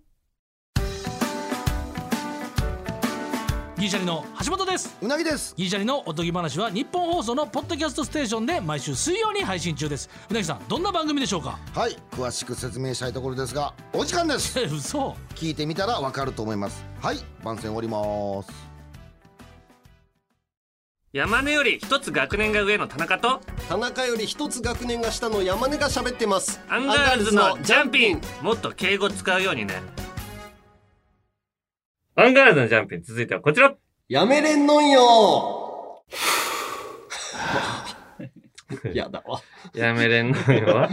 [3.81, 4.95] ギリシャリの橋本です。
[5.01, 5.55] うなぎです。
[5.57, 10.07] ギリシャリのおとぎ話はニッポン放送のポッドキャストステーションで毎週水曜に配信中です。
[10.29, 11.57] うなぎさんどんな番組でしょうか？
[11.73, 14.59] はい詳しく説明したいところですがお時間です。
[14.59, 15.17] え嘘。
[15.33, 16.85] 聞いてみたらわかると思います。
[17.01, 18.51] はい番宣終わります。
[21.11, 26.61] 山根より一つ学年が上の田中と田中より一つ学年が下の山根が喋ってます。
[26.69, 28.21] アンガールズのジャンピン。
[28.43, 29.81] もっと敬語使うようにね
[32.15, 33.73] アンガールズのジャンピン続いてはこちら
[34.09, 36.03] やめれんのんよ
[38.93, 39.41] やだわ。
[39.73, 40.89] やめれんのよは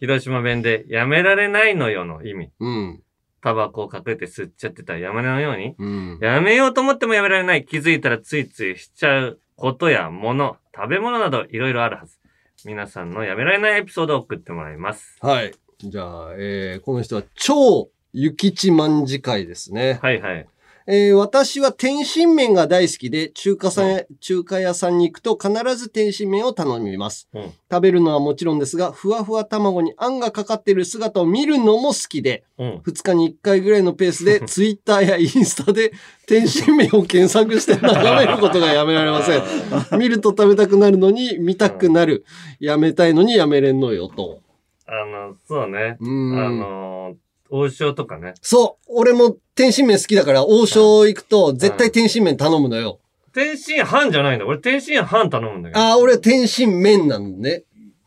[0.00, 3.02] 広島弁でやめられないのよの意味うん。
[3.40, 6.18] タバコを隠れて吸っちゃってたらやめのようにうん。
[6.20, 7.64] やめようと思ってもやめられない。
[7.64, 12.18] 気づいたらついついしちゃうことやもの、食べ物などいろいろあるはず。
[12.64, 15.16] 皆さんのやめられないエピソードを送ってもらいます。
[15.20, 15.52] はい。
[15.80, 19.98] じゃあ、えー、この人は超諭吉卍会ですね。
[20.02, 20.46] はいはい。
[20.90, 27.28] えー私は天津麺が大好きで、中華さん、中華屋さんに行くと必ず天津麺を頼みます。
[27.34, 32.76] うん食べるのはもちろんですが、ふわふわ卵にあんがかかっている姿を見るのも好きで、うん。
[32.78, 35.92] 2日に1回ぐらいのペースで、 ツイッターやインスタで
[36.26, 39.42] 天津麺を検索して眺めることがやめられません。
[40.00, 42.24] 見ると食べたくなるのに見たくなる。
[42.60, 44.40] やめたいのにやめれんのよと。
[44.86, 45.98] あの、そうね。
[46.00, 47.14] うんあの、
[47.50, 48.34] 王将とかね。
[48.42, 48.92] そう。
[48.94, 53.00] 俺も天津麺好きだから、王将行くと絶対天津麺頼むのよ。
[53.32, 54.46] 天津飯じゃないんだ。
[54.46, 55.80] 俺天津飯頼むんだけど。
[55.80, 57.64] ああ、俺は天津麺なのね。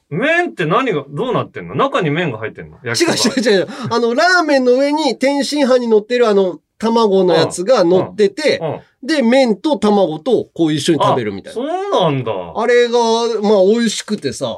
[0.09, 1.75] 麺って何が、どうなってんの？
[1.75, 2.77] 中に麺が入ってんの？
[2.83, 3.67] 違う違う違う。
[3.89, 8.59] あの、ラーメンの上に天津飯に乗ってるあの、卵のやつが乗ってて、
[9.03, 11.61] で、麺と卵とこう一緒に食べるみたいな。
[11.61, 12.31] そうなんだ。
[12.55, 12.99] あれが、
[13.41, 14.57] まあ、美味しくてさ、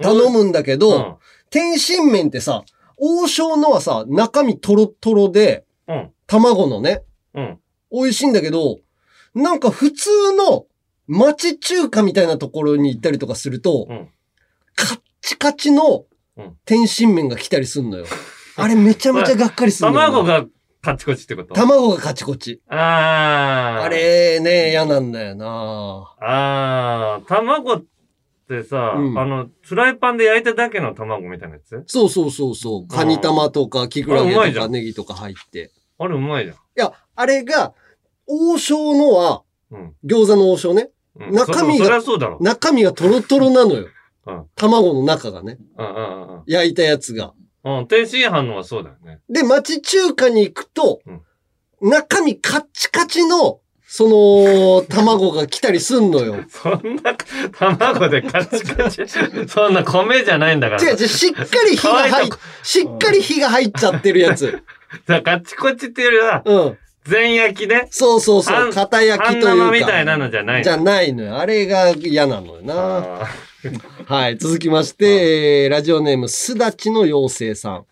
[0.00, 1.18] 頼むんだけど、
[1.50, 2.62] 天津麺ってさ、
[3.00, 6.10] 王将のはさ、中身トロトロで、うん。
[6.26, 7.02] 卵のね、
[7.34, 7.58] うん。
[7.90, 8.80] 美味しいんだけど、
[9.34, 10.66] なんか普通の
[11.06, 13.86] 町中華みたいなところに行ったりとかすると、
[14.74, 16.04] カッチカチの
[16.64, 18.06] 天津麺が来たりすんのよ。
[18.56, 20.44] あれめちゃめちゃがっかりするのよな卵が
[20.82, 21.54] カチコチってこと？
[21.54, 22.60] 卵がカチコチ。
[22.68, 23.82] あー。
[23.84, 27.84] あれね、嫌なんだよなあー、卵っ
[28.48, 31.84] てさ、うんあの、フライパンで焼いただけの卵みたいなやつ？
[31.86, 32.88] そうそうそうそう。
[32.88, 35.70] カニ玉とか、キクラゲとかネギとか入って。
[35.98, 36.56] あれうまいじゃん。
[36.56, 37.74] いや、あれが、
[38.26, 39.94] 王将のは、うん。
[40.04, 40.90] 餃子の王将ね。
[41.16, 42.38] うん中身が、そうだろ。
[42.40, 43.86] 中身がトロトロなのよ。
[44.26, 44.46] うん。
[44.54, 45.58] 卵の中がね。
[45.76, 47.34] うんうんうん焼いたやつが。
[47.64, 47.78] うん。
[47.78, 47.86] うん。
[47.86, 49.20] 天津飯のはそうだよね。
[49.28, 51.20] で、町中華に行くと、うん
[51.80, 56.44] 中身カッチカチの、その、卵が来たりすんのよ。
[56.52, 57.16] そんな、
[57.58, 59.02] 卵でカチカチ。
[59.48, 60.82] そんな米じゃないんだから。
[60.82, 62.30] 違う違う、しっかり火が入っ、
[62.62, 64.62] しっかり火が入っちゃってるやつ。
[65.08, 66.78] だカチコチっていうよりは、うん。
[67.04, 67.88] 全焼きね。
[67.90, 68.64] そうそうそあ。
[68.64, 69.70] うん片焼きというか。
[69.70, 71.38] みたいなのじゃないのじゃないのよ。
[71.38, 73.26] あれが嫌なのよな。
[74.06, 74.36] はい。
[74.36, 77.84] 続きまして、 えーラジオネーム、すだちの妖精さん。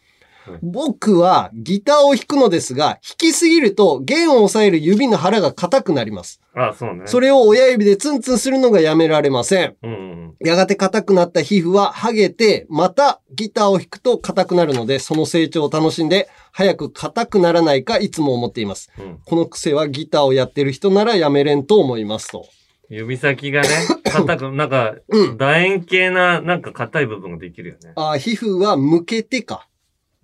[0.63, 6.41] 僕はギターを弾くのですが、弾きすぎると弦を押さえる指の腹が硬くなります。
[6.55, 7.03] あ、そうね。
[7.07, 9.77] それを親指でツンツンするのがやめられません。
[9.83, 10.35] うんうん。
[10.41, 18.91] やがて硬くなった皮膚は剥げて、またギターを弾くと硬くなるので、その成長を楽しんで、早く硬くならないかいつも思っています。
[18.99, 22.47] うんこの癖はギターをやってる人ならやめれんと思いますと。
[22.89, 23.69] 指先がね、
[24.05, 24.95] 硬く、なんか、
[25.37, 27.93] 楕円形な、なんか硬い部分ができるよね。
[27.97, 29.67] あー皮膚は向けてか。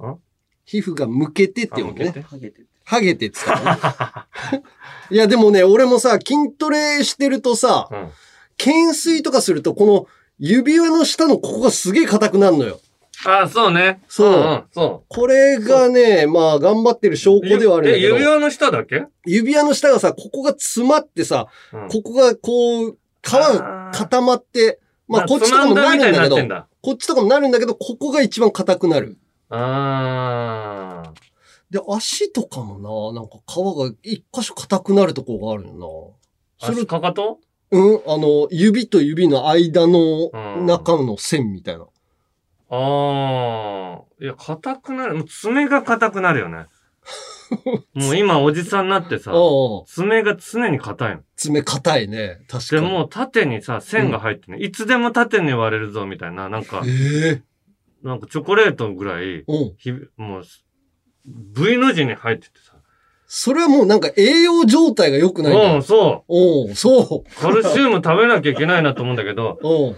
[0.07, 0.19] ん
[0.65, 2.63] 皮膚が向けてっていうのねあ向けて。
[2.85, 3.27] ハゲて。
[3.27, 3.73] って言ったの
[4.53, 4.63] ね
[5.11, 7.89] いや、でもね、俺もさ、筋トレしてるとさ、
[8.59, 10.07] 懸垂とかすると、この
[10.39, 12.81] 指輪の下のここがすげえ硬くなるのよ。
[13.25, 14.01] あ、そうね。
[14.09, 17.41] そうんんそこれがね、まあ、頑張ってる証う。
[17.49, 18.15] 拠ではあるんだえ、けど。
[18.17, 19.05] 指輪の下だけ？
[19.25, 26.37] 指輪の下がさ、ここが詰まってさ、うんここがこう、皮が固まって、まあ、あこっちとかもなるんだけど
[26.81, 29.17] こっちとかもなるんだけど、ここが一番硬くなる。
[29.55, 31.13] ああ。
[31.71, 36.15] で、足とかもな、なんか皮が一箇所硬くなるところがあるよ
[36.61, 36.67] な。
[36.67, 37.39] それ足かかと？
[37.71, 41.85] うん、あの、指と指の間のうん中の線みたいな。
[42.71, 44.03] ああ。
[44.21, 45.15] いや、硬くなる。
[45.17, 46.67] もう爪が硬くなるよね。
[47.95, 49.33] もう今おじさんになってさ、
[49.87, 51.23] 爪が常に硬いの。
[51.37, 52.41] 爪硬いね。
[52.49, 52.83] 確かに。
[52.83, 57.43] でもう縦にさ、線が入ってね、いつでも縦に割れるぞみたいな、なんか、え
[58.03, 60.43] なんかチョコレートぐらい、うんひもう、
[61.27, 62.75] V の字に入っててさ。
[63.27, 66.33] それはもうなんか栄養状態が良くないうん、そう。
[66.33, 67.41] おうそう。
[67.41, 69.97] カルシウム食べなきゃいけないなと思うんだけど、おう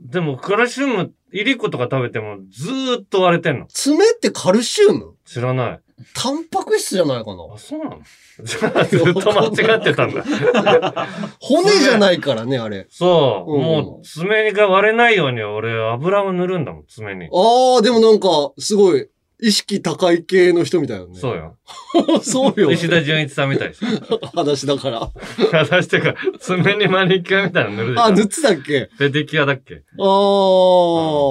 [0.00, 3.66] でもカルシウム、イリコとか食べてもずーっと割れてんの。
[3.68, 5.14] 爪ってカルシウム？
[5.24, 5.80] 知らない。
[6.14, 8.00] タンパク質じゃないかなあ、そうなの？
[8.42, 10.24] じゃあずっと間違ってたんだ。
[11.40, 12.86] 骨じゃないからね、あれ。
[12.88, 13.52] そう。
[13.52, 17.26] うんもう爪が割れないように俺油を塗るんだもん、爪に。
[17.26, 19.08] ああ、でもなんか、すごい、
[19.42, 21.18] 意識高い系の人みたいだね。
[21.18, 21.56] そうよ。
[22.22, 22.70] そうよ。
[22.72, 24.18] 石田純一さんみたいでしょ。
[24.26, 25.10] 裸足だから。
[25.50, 28.04] 裸足ってか、爪にマニキュアみたいなの塗るでしょ。
[28.04, 28.88] あ、塗ってたっけ？
[28.98, 29.74] ペディキュアだっけ？
[29.74, 29.78] あ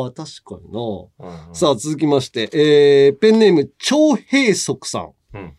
[0.07, 1.53] あ、確かにな。
[1.53, 5.11] さあ、続きまして、えー、ペンネーム、超平足さん。
[5.33, 5.53] うん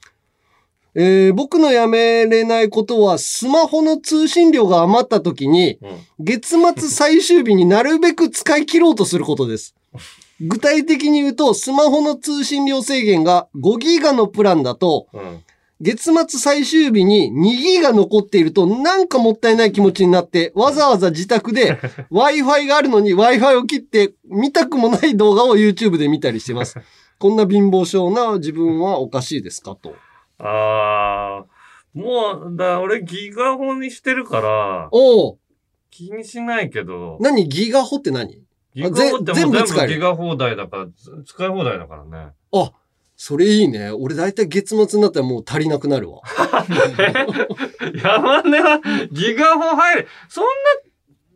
[0.97, 5.79] えー僕のやめれないことは、スマホの通信量が余った時に、
[6.19, 9.77] 月末最終日になるべく使い切ろうとすることです。
[10.41, 15.45] 具体的に言うと、スマホの通信量制限が5ギガのプランだと、うん。
[15.83, 21.79] 月末最終日に2ギガ残っているとなんかもったいない気持ちになって、わざわざ自宅で
[22.13, 26.79] Wi-Fi があるのに Wi-Fi を切って見たくもない動画を YouTube で見たりしてます。
[27.19, 29.95] こんな貧乏症な自分はおかしいですかと。
[30.39, 35.39] あー、もう、だ俺ギガホにしてるから、おう
[35.91, 37.49] 気にしないけど、何？
[37.49, 38.43] ギガホって何？
[38.75, 42.33] ギガホっても全部使えギガ放題だから、つ使い放題だからね。
[42.53, 42.73] あ、
[43.17, 43.91] それいいね。
[43.91, 46.21] 俺だいたい月末になったらもう足りなくなるわ。
[48.03, 48.81] 山根は
[49.13, 50.09] ギガホ入る。
[50.29, 50.51] そんな、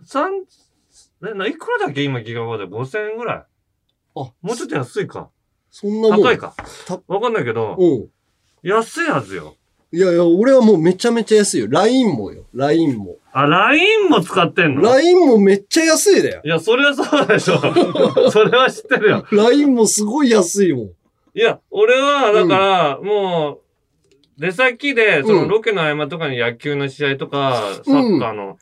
[0.05, 0.33] 三、
[1.29, 2.03] え、ないくらだっけ？
[2.03, 3.37] 今ギガホで5000円ぐらい。
[3.37, 3.47] あ、
[4.15, 5.31] もうちょっと安いか。
[5.71, 6.23] そんなもん。
[6.23, 6.55] 高いか。
[7.09, 8.09] わかんないけど、うん。
[8.63, 9.57] 安いはずよ。
[9.95, 11.69] いやいや、俺はもうめちゃめちゃ安いよ。
[11.71, 12.43] LINE もよ。
[12.53, 13.17] LINE も。
[13.33, 16.43] あ、LINE も使ってんの？LINE もめっちゃ安いだよ。
[16.45, 17.59] いや、それはそうでしょ。
[18.33, 19.27] それは知ってるよ。
[19.31, 20.87] LINE もすごい安いもん。
[20.87, 20.91] い
[21.35, 28.59] や、俺は、だから、もう、出先で、そのロケの合間とかに野球の試合とか、サッカーの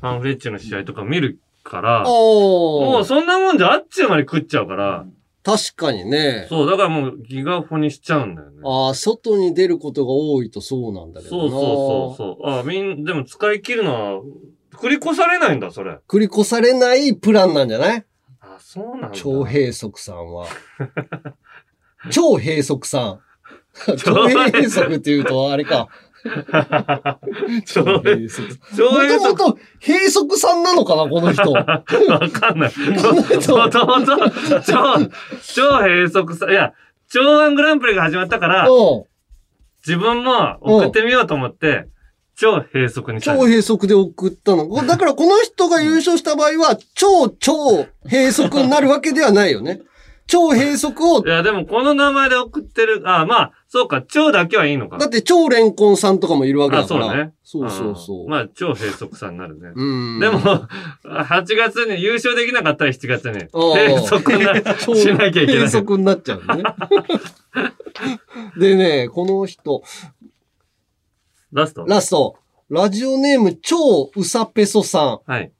[0.00, 5.06] サンフレッチェの試合とか見るから、ももうそんなもんじゃあっちゅう間に食っちゃうから、
[5.44, 6.46] 確かにね。
[6.48, 8.58] そう、だからもうギガホにしちゃうんだよね。
[8.64, 11.42] ああ、外に出ることが多いとそうなんだけどな。
[11.42, 12.58] そうそうそうそう。
[12.60, 14.22] あ、みん、でも使い切るのは、
[14.74, 15.98] 繰り越されないんだ、それ。
[16.08, 18.04] 繰り越されないプランなんじゃない？
[18.40, 19.10] あ、そうなんだ。
[19.12, 20.46] 超閉塞さんは。
[22.10, 23.20] 超閉塞さん。
[23.98, 25.88] 超閉塞って言うとあれか。
[27.66, 28.44] 超閉塞。
[28.76, 31.50] 超もともと閉塞さんなのかな、この人。
[31.52, 31.64] わ
[32.30, 32.72] かんない。
[32.88, 34.30] もともと、
[34.60, 34.98] 超、
[35.54, 36.72] 超閉塞さ、いや、
[37.08, 39.04] 超安グランプリが始まったから、うん
[39.84, 41.88] 自分も送ってみようと思って、
[42.36, 43.20] 超閉塞に。
[43.20, 44.68] 超閉塞で送ったの。
[44.86, 49.80] だからこの人が優勝した場合は、超超閉塞になるわけではないよね。
[50.32, 54.96] 超閉塞をい、や、でもこの名前で送ってる、あ、まあ、そうか、超だけはいいのか。
[54.96, 57.04] だって超レンコンさんとかもいるわけあ、だから。
[57.04, 57.32] そうね。
[57.44, 59.72] そうそうそううんまあ、超閉塞さんになるね。
[59.74, 59.84] う
[60.16, 60.38] んでも、
[61.04, 65.56] 8月に優勝できなかったら7月に、閉塞にな 超しなきゃいけない。
[65.66, 66.64] 閉塞になっちゃうね。
[68.56, 69.82] でね、この人、
[71.52, 71.84] ラスト？
[71.86, 72.38] ラスト、
[72.70, 75.30] ラジオネーム超うさペソさん。
[75.30, 75.52] はい。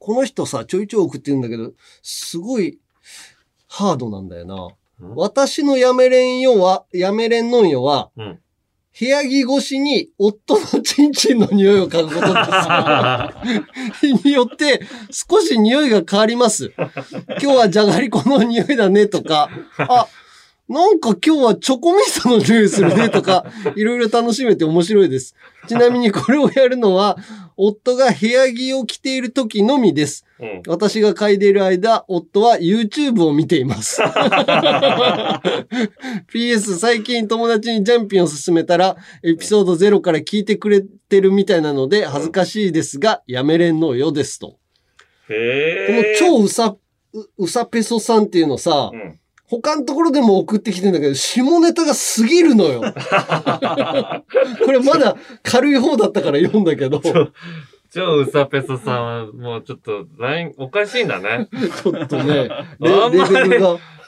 [0.00, 1.70] この人さ、ちょいちょい送ってるんだけど、
[2.02, 2.80] すごい
[3.74, 4.68] ハードなんだよな。
[5.16, 8.38] 私のやめれんよは、やめれんのんよは、うん。
[8.96, 12.44] 部屋着越しに夫のチンチンの匂いを嗅ぐことで
[13.98, 14.06] す。
[14.06, 16.72] 日によって少し匂いが変わります。
[16.76, 20.06] 今日はじゃがりこの匂いだねとか、あ、
[20.66, 23.44] なんか今日はチョコミントの匂いするねとか、
[23.76, 25.34] いろいろ楽しめて面白いです。
[25.68, 27.18] ちなみにこれをやるのは、
[27.56, 30.24] 夫が部屋着を着ている時のみです。
[30.40, 30.62] うん。
[30.66, 34.00] 私が嗅いでいる間、夫は YouTube を見ています。
[36.32, 44.48] PS 最近友達にジャンピンを勧めたら、エピソード0から聞いてくれてるみたいなので、恥ずかしいですが、やめれんのよですと。
[44.48, 44.56] こ
[45.32, 46.04] の。
[46.18, 46.74] 超うさ、
[47.12, 49.20] ううさペソさんっていうのさ、うん。
[49.46, 52.80] 他のところでも送ってきてんだけど、下ネタが過ぎるのよ。
[54.64, 57.12] これまだ軽い方だったから読んだけど、ち
[57.94, 61.48] 超うさペソさんは、もうちょっと、ライン、おかしいんだね。
[61.84, 62.48] ょっとね、
[62.80, 63.50] レ あんまり。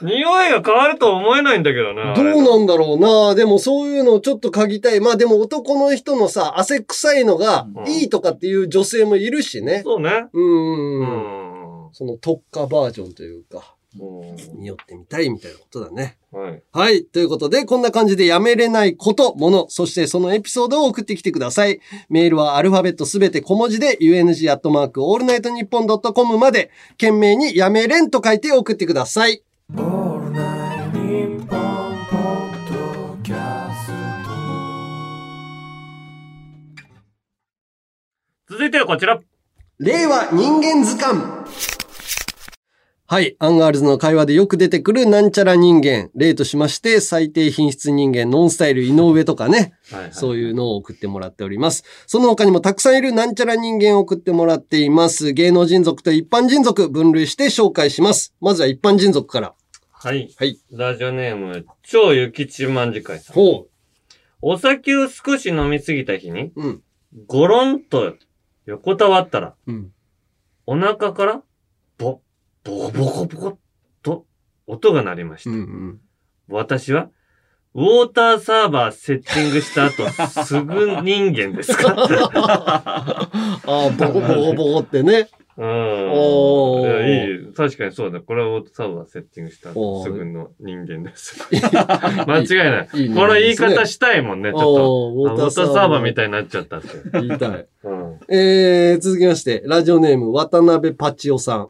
[0.01, 2.13] 匂いが変わるとは思えないんだけどな。
[2.13, 4.99] どうなんだろうなでもそういうのをちょっと嗅ぎたい。
[4.99, 9.81] まあでも男の人のさ、汗臭いのがいいとかっていう女性もいるしね。
[9.85, 10.27] そうね。
[10.33, 11.87] うんうんううん。
[11.87, 11.89] ん。
[11.93, 16.17] その特化バージョンというか、うん匂ってみたいみたいなことだね。
[16.31, 16.63] はい。
[16.71, 17.05] はい。
[17.05, 21.79] ということで、こんな感じでやめれないこと、もの、そしてそのエピソードを送ってきてください。
[22.09, 29.43] メールはアルファベットすべて小文字で、UNG アットマークオールナイトニッポンドットコムまで、件名にやめれんと書いて送ってください。
[38.49, 39.19] 続いてはこちら。
[39.79, 41.76] 令和人間図鑑。
[43.09, 43.37] はい。
[43.39, 46.09] アンガールズの会話でよく出てくるなんちゃら人間。
[46.13, 49.75] 例としまして、最低品質人間、ノンスタイル、井上とかね。
[49.89, 51.85] はいはいそういうのを送ってもらっております。
[52.05, 55.31] その他にもたくさんいるなんちゃら人間を送ってもらっています。
[55.31, 58.33] 芸能人族と一般人族分類して紹介します。
[58.41, 59.53] まずは一般人族から。
[59.89, 60.29] はい。
[60.37, 60.59] はい。
[60.73, 63.35] ラジオネーム、超ゆきちまんじかいさん。
[63.35, 63.67] ほ
[64.41, 66.61] お酒を少し飲みすぎた日に、う。
[66.61, 66.83] うん。
[67.25, 68.15] ゴロンと
[68.65, 69.93] 横たわったら、うん。
[70.65, 71.41] お腹から、
[71.97, 72.19] ボ、
[72.67, 73.57] ボコボコボコっ
[74.03, 74.25] と
[74.67, 75.49] 音が鳴りました。
[75.49, 75.99] うんうん。
[76.49, 77.09] 私は、
[77.73, 80.07] ウォーターサーバーセッティングした後、
[80.45, 81.93] すぐ人間ですか？
[82.57, 83.27] あ
[83.65, 85.29] あ、ボコボコボコってね。
[85.57, 85.65] うん。
[85.65, 87.53] おーいやいい。
[87.53, 88.19] 確かにそうだ。
[88.21, 91.47] これはウォーターサーバーセッティングした後、すぐの人間です。
[91.51, 92.89] 間違いない。
[92.93, 95.13] いいねこの言い方したいもんね、ちょっと。
[95.15, 96.87] ウォーターサーバーみたいになっちゃったって。
[97.13, 97.67] 言いたい。
[97.83, 98.19] うん。
[98.29, 101.69] えー、続きまして、ラジオネーム、渡辺パチオさん。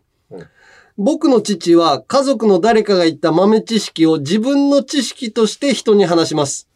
[0.98, 6.68] うん僕の父は家族の誰かが言った豆知識を自分の知識として人に話します。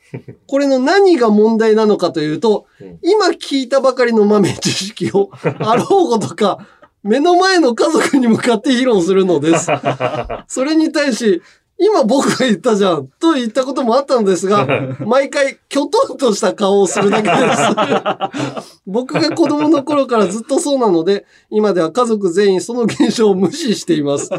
[0.47, 6.67] これの何が問題なのかというと、うん今聞いたばかりの豆知識をあろうことか、
[7.03, 9.67] 目の前の家族に向かって披露するのです。
[10.47, 11.41] それに対し、
[11.83, 14.67] 今僕が言ったじゃん、と言ったこともあったのですが、
[15.03, 18.71] 毎回、きょとんとした顔をするだけです。
[18.85, 24.29] 僕が子供の頃からずっとそうなので、今では家族全員その現象を無視しています。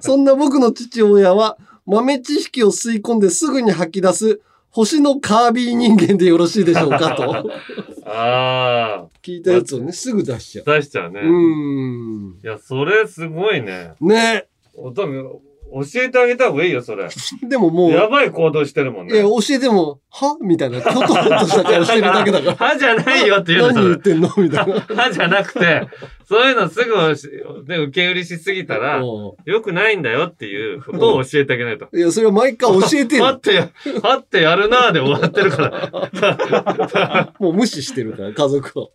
[0.00, 7.52] そんな僕の父親は、豆知識を吸い込んですぐに吐き出す、星のカービィ人間でよろしいでしょうかと。
[8.10, 11.20] あ聞いたやつをね、すぐ出しちゃあ、出しちゃうね。
[11.22, 11.26] う。
[11.26, 12.38] ん。
[12.42, 13.92] いや、それすごいね。
[14.00, 14.46] ね。
[14.74, 15.28] お多分
[15.70, 17.08] 教えてあげた方がいいよ、それ。
[17.46, 19.14] でももう、やばい行動してるもんね。
[19.14, 20.36] いや、教えても、は？
[20.40, 21.28] みたいな、きょとんとした
[21.64, 22.56] 顔してるだけだから。
[22.72, 24.30] 歯じゃないよって言うの、そ何言ってんの？
[24.38, 24.74] みたいな。
[24.74, 24.80] れ。
[24.80, 25.86] 歯じゃなくて、
[26.24, 27.28] そういうのすぐし、
[27.66, 31.88] ね、受け売りしすぎたら、お良くないんだよっていうことを教えてあげないと。
[31.94, 33.24] いや、それは毎回教えて よ。
[33.24, 33.70] はってや、
[34.02, 37.34] はってやるなーで終わってるから。
[37.38, 38.90] もう無視してるから、家族を。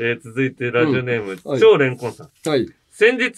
[0.00, 2.48] えー続いてラジオネーム、はい超レンコンさん。
[2.48, 2.66] はい。
[2.90, 3.32] 先日、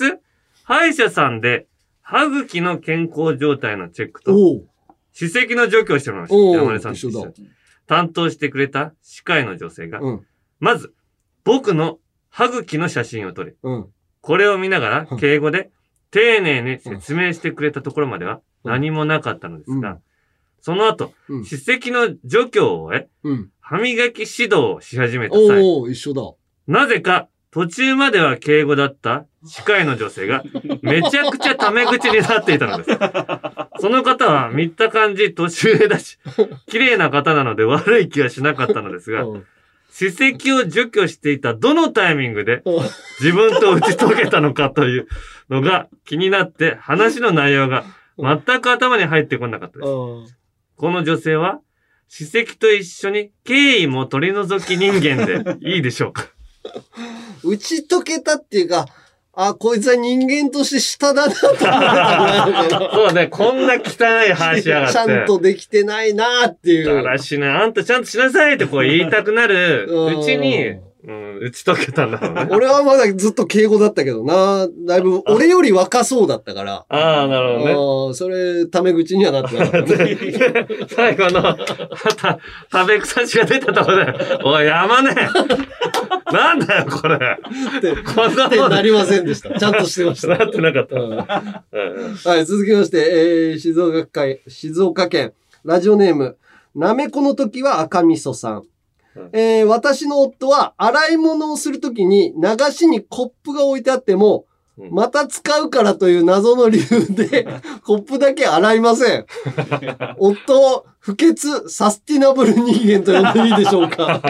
[0.64, 1.66] 歯医者さんで、
[2.08, 4.32] 歯茎の健康状態のチェックと、
[5.12, 6.58] 歯石の除去をしてもらいました。
[6.58, 7.32] 山根さんと一緒だ
[7.88, 10.26] 担当してくれた歯科医の女性が、うん。
[10.60, 10.94] まず、
[11.42, 11.98] 僕の
[12.28, 13.86] 歯茎の写真を撮り、うん。
[14.20, 15.70] これを見ながらうん敬語で
[16.12, 19.98] 丁寧に説明してくれたところまではうん何もなかったのですが、うん
[20.60, 23.50] その後、うん歯石の除去を終え、うん。
[23.58, 26.22] 歯磨き指導をし始めた際、おお一緒だ。
[26.68, 30.42] なぜか途中までは敬語だった歯科医の女性が
[30.82, 32.90] めちゃくちゃタメ口になっていたのです。
[33.80, 36.18] その方は見た感じ年上だし、
[36.66, 39.46] 綺麗な方なので悪い気はしなかったのですが、うん
[39.88, 42.74] 歯石を除去していたどのタイミングでうん
[43.20, 45.08] 自分と打ち解けたのかという
[45.48, 47.84] のが気になって話の内容が
[48.18, 49.88] 全く頭に入ってこなかったです。
[50.76, 51.60] この女性は
[52.08, 56.26] 歯石と一緒に敬意も取り除き人間でいいでしょうか
[57.46, 58.86] 打ち解けたっていうか、
[59.38, 63.78] あ、こいつは人間として下だなと思ったんだ そうね、こんな汚
[64.26, 64.92] い歯しやがって。
[64.94, 66.86] ちゃんとできてないなっていう。
[66.86, 67.50] だらしない。
[67.50, 70.76] あんたちゃんとしなさいってこう言いたくなるうんうちに、
[71.06, 72.48] うん、打ち解けたんだろうね。
[72.50, 74.66] 俺はまだずっと敬語だったけどな。
[74.86, 76.84] だいぶ、俺より若そうだったから。
[76.88, 78.14] ああ、なるほどね。
[78.14, 80.18] それ、タメ口にはなってなかったね。
[80.90, 81.56] 最後の、
[82.16, 82.40] た、
[82.72, 85.14] 食べ草しが出たところで、おい、山ね
[86.32, 87.38] なんだよ、これ。
[88.16, 89.56] こんなもなりませんでした。
[89.56, 90.36] ちゃんとしてました。
[90.36, 92.28] なってなかった。
[92.28, 95.34] はい、続きまして、えー、静岡県、静岡県、
[95.64, 96.36] ラジオネーム、
[96.74, 98.64] なめこの時は赤味噌さん。
[99.32, 104.46] えー、私の夫は洗い物をするときに流しにコップが置いてあっても、
[104.78, 107.48] うんまた使うからという謎の理由で、
[107.82, 109.24] コップだけ洗いません。
[110.18, 114.20] 夫を不潔サスティナブル人間と呼んでいいでしょうか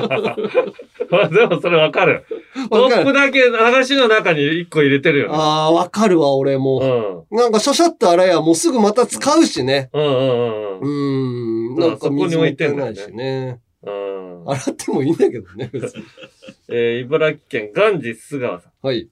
[1.11, 2.25] まあ でもそれわかる。
[2.71, 5.35] コップだけ流しの中に一個入れてるよね。
[5.37, 7.27] ああ、わかるわ、俺うも。
[7.33, 7.37] ん。
[7.37, 9.91] なんかシャシャっと洗えばもうすぐまた使うしね。
[9.93, 11.77] うんうんうんううん。
[11.77, 13.61] なんか水そこに置いてんだよねもったいないしね。
[14.47, 16.05] うん洗ってもいいんだけどね、 別に。
[16.69, 18.87] えー、茨城県ガンジス川さん。
[18.87, 19.09] はい。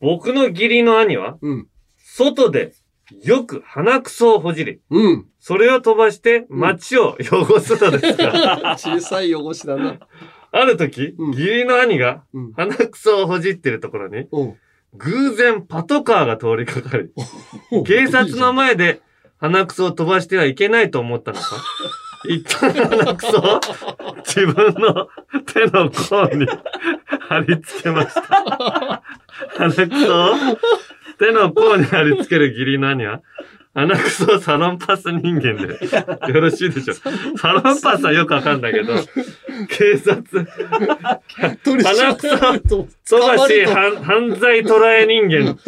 [0.00, 1.68] 僕の義理の兄は、うん。
[1.96, 2.72] 外で
[3.22, 5.26] よく鼻くそをほじり、うん。
[5.40, 9.98] それを飛ばして街を汚すのですが、 小さい汚しだな。
[10.50, 12.52] ある時、うん義理の兄がうん。
[12.52, 14.58] 鼻くそをほじってるところに、うん。
[14.94, 17.10] 偶然パトカーが通りかかり、
[17.84, 19.02] 警察の前で
[19.36, 21.44] 鼻くそを飛ばしてはいけないと思ったのか、
[22.24, 23.60] 一旦鼻くそを
[24.24, 25.08] 自分の
[25.46, 26.46] 手の甲に
[27.28, 29.02] 貼り付けました。
[29.56, 30.32] 鼻くそ？
[30.32, 30.34] を
[31.18, 33.22] 手の甲に貼り付ける義理の兄は、
[33.74, 35.78] 鼻くそサロンパス人間で、
[36.32, 36.96] よろしいでしょう。
[37.38, 38.94] サロンパスはよくわかんないけど、
[39.68, 40.46] 警察、
[41.84, 45.58] 鼻くそまると飛ばし、捕ま犯犯罪捕らえ人間。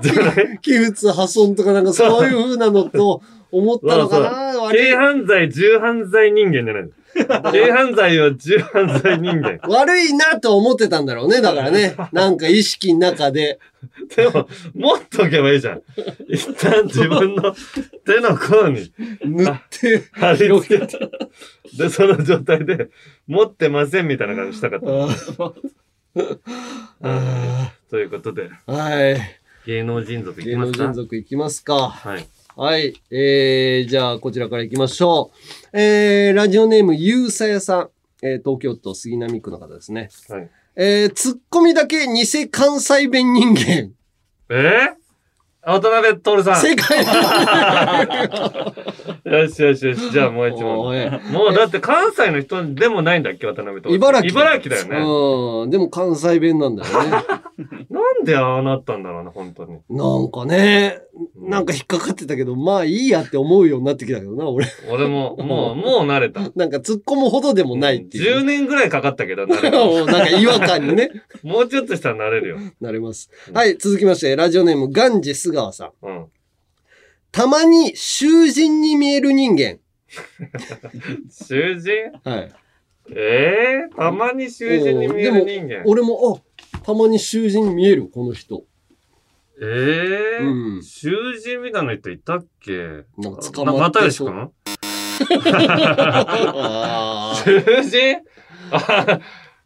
[0.00, 0.58] じゃない？
[0.60, 3.22] 器物破損とかなんかそういう風なのと
[3.52, 4.28] 思ったのかな
[4.62, 6.90] 悪い軽犯罪、重犯罪人間じゃない。
[7.50, 9.58] 軽犯罪は重犯罪人間。
[9.68, 11.40] 悪いなと思ってたんだろうね。
[11.40, 11.96] だからね。
[12.12, 13.58] なんか意識の中で。
[14.14, 15.82] でも、持っとけばいいじゃん。
[16.28, 17.54] 一旦自分の
[18.04, 18.92] 手の甲に
[19.24, 20.98] 塗って、貼り付けて。
[21.76, 22.90] で、その状態で、
[23.26, 24.86] 持ってませんみたいな感じしたかった。
[27.02, 29.20] あということで、ーはい。
[29.66, 30.84] 芸能人族いき芸能ますか？
[30.84, 31.88] 人族いきますか。
[31.90, 32.26] はい。
[32.60, 32.92] はい。
[33.10, 35.30] えー、じゃあ、こちらから行きましょ
[35.72, 35.78] う。
[35.80, 37.90] えー、ラジオネーム、ゆうさやさん。
[38.22, 40.10] えー、東京都杉並区の方ですね。
[40.28, 40.50] はい。
[40.76, 43.92] えー、ツッコミだけ偽関西弁人間。
[44.50, 44.99] えー？
[45.62, 46.56] 渡辺徹さん。
[46.56, 47.04] 正解
[49.24, 50.10] よしよしよし。
[50.10, 50.76] じゃあもう一問。
[51.32, 53.94] もうだって関西の人でもないんだっけ渡辺徹。
[53.94, 54.30] 茨城。
[54.30, 54.96] 茨城だよね。
[55.64, 55.70] うん。
[55.70, 57.10] でも関西弁なんだよね。
[57.90, 59.80] なんでああなったんだろうな、本当に。
[59.90, 61.02] なんかね、
[61.36, 64.66] なんか引っかかってたけど、まあいいやって思うようになってきたけどな、俺。
[64.90, 66.40] 俺も、もう、もう慣れた。
[66.56, 68.40] なんか突っ込むほどでもないっていう。
[68.40, 71.10] 10年ぐらいかかったけど、慣れもうなんか違和感にね。
[71.42, 72.56] もうちょっとしたら慣れるよ。
[72.80, 73.30] なれます。
[73.52, 75.92] はい、続きまして、ラジオネーム、ガンジス川さん。
[76.06, 76.26] うん。
[77.32, 79.78] たまに囚人に見える人間。
[81.30, 82.12] 囚人？
[82.24, 82.52] はい。
[83.12, 85.82] ええたまに囚人に見える人間。
[85.86, 86.42] 俺も、
[86.74, 88.64] あ、たまに囚人に見える、この人。
[89.62, 93.04] ええうん囚人みたいな人いたっけ？
[93.18, 94.24] なんか捕まって又吉そ
[97.44, 98.22] 囚人？
[98.72, 99.20] あ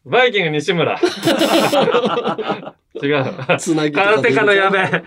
[0.05, 1.01] バイキング西村。
[3.03, 3.25] 違う。
[3.59, 5.03] つなぎ空手家のやべえ。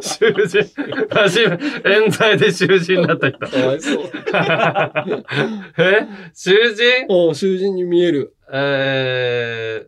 [0.00, 0.58] 囚人。
[1.84, 3.38] 冤罪で囚人になった人。
[3.38, 4.04] かわいそう。
[5.78, 6.06] え？
[6.34, 7.06] 囚人？
[7.08, 8.36] お囚人に見える。
[8.52, 9.86] え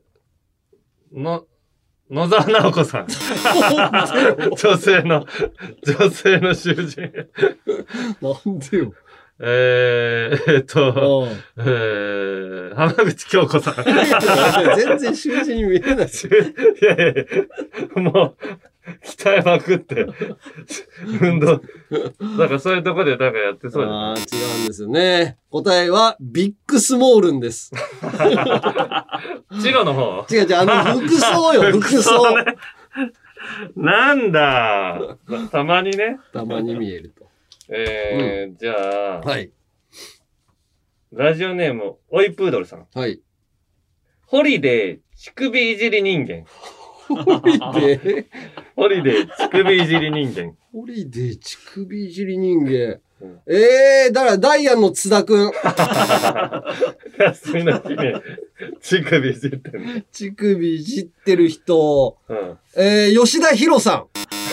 [1.14, 1.44] ー、の、
[2.10, 3.06] 野沢直子さん。
[4.56, 5.26] 女性の、
[5.84, 7.02] 女性の囚人。
[8.22, 8.94] なんでよ。
[9.40, 13.74] えー、えっと、うんえー、浜口京子さん。
[14.76, 16.06] 全然囚人に見えない。
[16.06, 17.14] いやいやい
[17.94, 18.36] や、もう、
[19.04, 20.06] 鍛えまくって、
[21.20, 21.60] 運動。
[22.38, 25.38] だからそういうとこでなんかやってそうああ、違うんですよね。
[25.50, 27.72] 答えは、ビッグスモールンです。
[29.60, 30.26] 白の方？
[30.34, 32.44] 違う違う、あの、 服装よ、服装。
[32.44, 32.56] ね。
[33.76, 35.16] なんだ。
[35.52, 36.18] たまにね。
[36.32, 37.17] たまに見えると。
[37.70, 39.52] えー、じゃあ、はい。
[41.12, 42.86] ラジオネーム、オイプードルさん。
[42.94, 43.20] はい。
[44.26, 46.44] ホリデー、乳首いじり人間。
[47.08, 47.14] ホ
[47.46, 48.26] リデー？
[48.76, 50.54] ホリデー、乳首いじり人間。
[50.72, 53.00] ホリデー、乳首いじり人間。
[53.46, 55.52] ええー、だから、ダイアンの津田くん。
[57.18, 57.96] 休みの日に
[58.80, 60.06] 乳首いじってる。
[60.12, 62.18] 乳首いじってる人。
[62.28, 62.58] うん。
[62.76, 64.06] えー、吉田ヒロさん。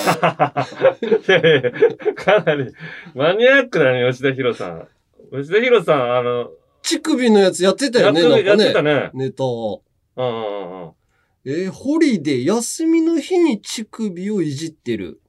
[1.28, 1.72] いやいや
[2.14, 2.74] かなり
[3.14, 4.88] マニアックだね、吉田博さん。
[5.32, 6.51] 吉田ヒロさん、あの、
[6.82, 8.64] 乳首のやつやってたよね、やってなんかね。
[8.64, 9.43] やってたねネタ。
[9.43, 9.51] うん
[10.18, 10.91] うんうん
[11.47, 15.22] えー、ホリデー、休みの日に乳首をいじってる。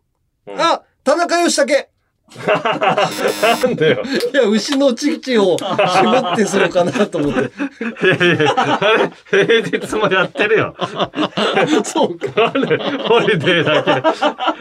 [0.46, 0.60] うん。
[0.60, 1.88] あ田中義剛
[2.34, 4.02] なんだよ。
[4.32, 7.40] いや、牛の乳を絞ってするかなと思って。
[7.40, 7.44] い
[8.08, 8.92] やいや、あ
[9.30, 10.74] れ、平日もやってるよ。
[11.84, 12.50] そうか。
[12.50, 13.90] ホリデーだけ。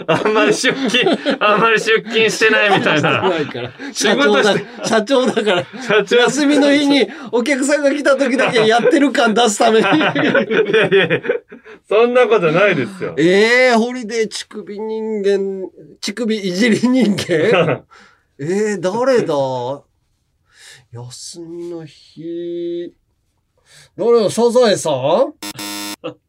[0.08, 3.28] あんまり出勤、あんまり出勤してないみたいな。
[3.30, 3.72] ないから。
[3.92, 5.64] 仕社長だ社長だから。
[5.82, 9.86] 社長休みの日にお客さんが来た時だけやってる感出すために。
[9.98, 11.22] いやいやいや
[11.88, 13.14] そんなことないですよ。
[13.18, 15.70] ええー、ホリデー乳首人間、
[16.02, 17.55] 乳首いじり人間？
[18.40, 19.84] えー、誰だ？
[20.92, 22.94] 休みの日。
[23.98, 24.30] 誰だ？
[24.30, 25.34] サザエさん？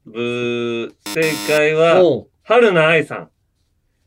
[0.04, 2.00] ブー、正解は
[2.44, 3.30] 春菜愛さん。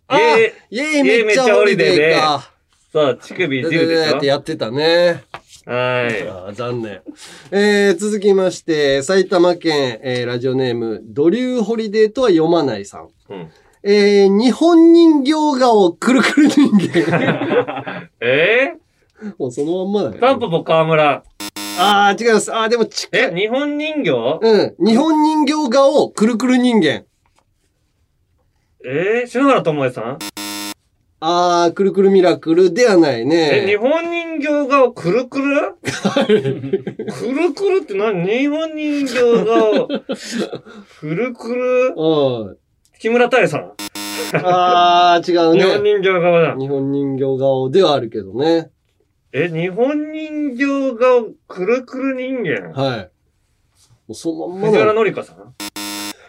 [0.08, 2.52] あイェイめっちゃホリデーか。
[2.92, 4.18] そう、乳首いじるでしょ？
[4.18, 5.24] ってやってたね。
[5.66, 6.08] は
[6.52, 6.56] い。
[6.56, 7.04] 残念。
[7.52, 13.10] えー、続きまして、埼玉県、えー、ラジオネーム、ドリューホリデーとは読まないさん。
[13.30, 13.52] うん。
[13.84, 18.10] えー、日本人形顔くるくる人間。
[18.22, 18.74] え
[19.38, 20.20] もうそのまんまだー、よ。
[20.22, 21.24] タンポポ川村。
[21.80, 22.54] あー、違います。
[22.54, 23.22] あー、でも近い。
[23.22, 24.40] え、日本人形？
[24.42, 24.86] うん。
[24.86, 27.04] 日本人形顔くるくる人間。
[28.86, 30.20] えー、篠原智恵さん？
[31.22, 33.78] あー、くるくるミラクルではないえ、日ね。
[33.78, 35.76] 本人形顔くるくる？
[35.84, 38.26] くるくるって何？
[38.26, 41.94] 日本人形顔くるくる？
[41.96, 42.58] うん。
[43.00, 43.72] 木村太江さん。
[44.44, 45.64] あー、違うね。
[45.64, 46.56] 日本人形側だ。
[46.58, 48.72] 日本人形顔ではあるけどね。
[49.32, 52.74] え、日本人形顔、くるくる人間？
[52.74, 53.00] はい。
[53.00, 53.10] も
[54.10, 55.06] うそのまんま藤原の。
[55.06, 55.56] 紀香さん？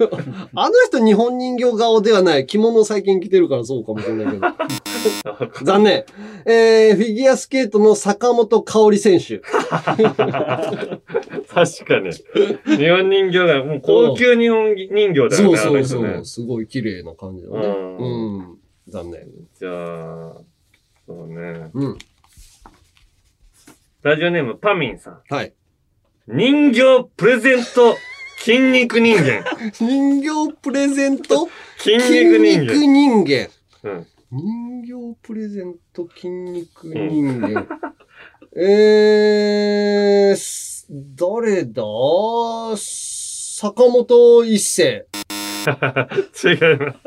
[0.55, 2.47] あの人日本人形顔ではない。
[2.47, 4.47] 着物最近着てるからそうかもしれないけど。
[5.65, 6.05] 残念。
[6.47, 9.43] えー、フィギュアスケートの坂本香織選手。
[11.53, 12.13] 確かに。
[12.77, 15.37] 日本人形が、もう高級日本人形だよね。
[15.37, 16.25] そうそうそう。
[16.25, 17.57] すごい綺麗な感じだね。
[17.67, 18.59] うんうん。
[18.89, 19.27] 残念。
[19.59, 20.35] じゃあ、
[21.07, 21.71] そうね。
[21.75, 21.99] うん。
[24.03, 25.21] ラジオネームパミンさん。
[25.29, 25.53] はい。
[26.29, 27.97] 人形プレゼント
[28.39, 29.45] 筋肉人間。
[29.81, 31.49] 人形プレゼント？
[31.79, 32.75] 筋肉人間。
[32.75, 33.51] 筋肉人間。
[33.83, 34.07] うん。
[34.31, 37.67] 人形プレゼント筋肉人間。
[38.57, 41.83] えー、す誰だ？
[42.77, 45.07] 坂本一世。
[45.63, 46.99] 違います。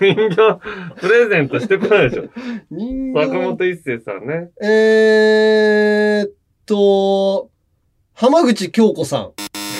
[0.00, 0.58] 人形
[0.96, 2.24] プレゼントしてこないでしょ。
[2.70, 4.50] 人坂本一生さんね。
[4.60, 6.32] えーっ
[6.66, 7.50] と、
[8.12, 9.32] 浜口京子さん。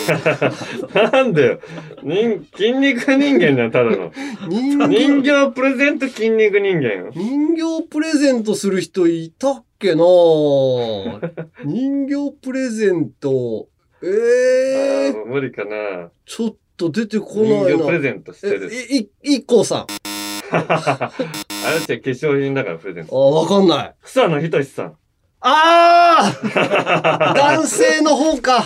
[0.95, 1.61] なんだよ。
[2.03, 4.13] 人、筋肉人間じゃん、ただの。
[4.49, 7.11] 人人形プレゼント筋肉人間よ。
[7.15, 10.05] 人形プレゼントする人いたっけな
[11.65, 13.69] 人形プレゼント。
[14.03, 14.07] え
[15.09, 16.11] えー、無理かな。
[16.25, 17.71] ちょっと出てこないな。
[17.71, 18.71] 人形プレゼントしてる。
[18.73, 19.87] え、い、い、いこさん。
[20.51, 21.13] あ
[21.71, 23.17] れって化粧品だからプレゼント。
[23.17, 23.95] あ、わかんない。
[24.03, 24.97] 草野仁さん。
[25.41, 28.65] ああ 男性の方か。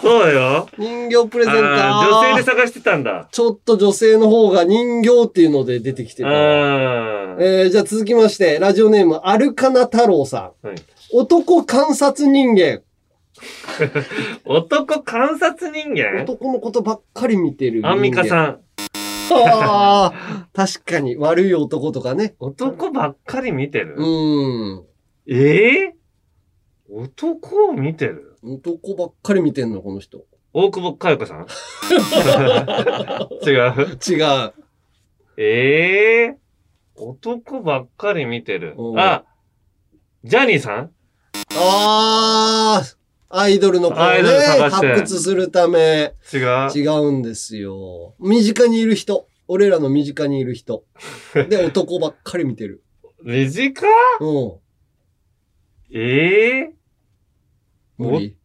[0.00, 0.68] そうよ。
[0.76, 1.60] 人形プレゼント。
[1.60, 3.28] あー女性で探してたんだ。
[3.30, 6.28] ちょっと女性の方が人形っていうので出てきてた。
[6.28, 6.32] あ
[7.38, 10.66] えー、じゃあ続きまして、ラジオネーム、アルカナ太郎さん。
[10.66, 10.76] はい
[11.14, 12.80] 男観察人間。
[14.46, 16.22] 男観察人間？
[16.22, 17.86] 男のことばっかり見てる。
[17.86, 18.60] アンミカさん。
[19.34, 22.34] ああ、確かに悪い男とかね。
[22.40, 23.94] 男ばっかり見てる？
[23.98, 24.84] うーん。
[25.28, 25.94] ええ
[26.90, 28.36] 男を見てる？
[28.42, 30.24] 男ばっかり見てんの、この人。
[30.52, 31.46] 大久保佳代子さん？
[33.46, 33.98] 違う？
[34.06, 34.52] 違う。
[35.38, 36.38] ええ
[36.96, 38.92] 男ばっかり見てるう。
[38.94, 39.24] んあ、
[40.24, 40.90] ジャニーさん？
[41.54, 42.82] あ
[43.30, 44.04] あ、アイドルの子をね
[44.70, 46.14] 発掘するため。
[46.32, 46.40] 違う？
[46.74, 48.14] 違うんですよ。
[48.18, 49.28] 身近にいる人。
[49.48, 50.84] 俺らの身近にいる人。
[51.48, 52.82] で、男ばっかり見てる。
[53.24, 53.82] 身近？
[54.20, 54.52] うん。
[55.94, 56.72] ええ
[57.98, 58.36] 無理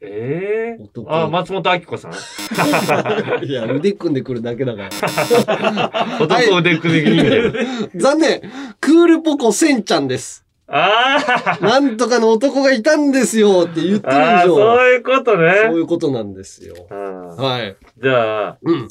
[0.00, 2.12] ええ男あ、松本明子さん
[3.44, 6.18] いや、腕組んでくるだけだから。
[6.22, 7.90] 男腕組み人間。
[7.96, 8.42] 残念。
[8.80, 10.46] クールポコセンちゃんです。
[10.68, 14.54] あなんとかの男がいたんですよって言ってるあ、ああ、以上。
[14.56, 15.52] そういうことね。
[15.64, 16.74] そういうことなんですよ。
[16.90, 17.76] あはい。
[18.00, 18.88] じゃあ、うん。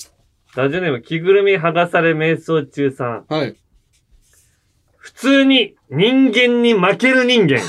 [0.56, 3.26] ラジオネーム、着ぐるみ剥がされ瞑想中さん。
[3.30, 3.56] はい。
[5.08, 7.60] 普通に人間に負ける人間。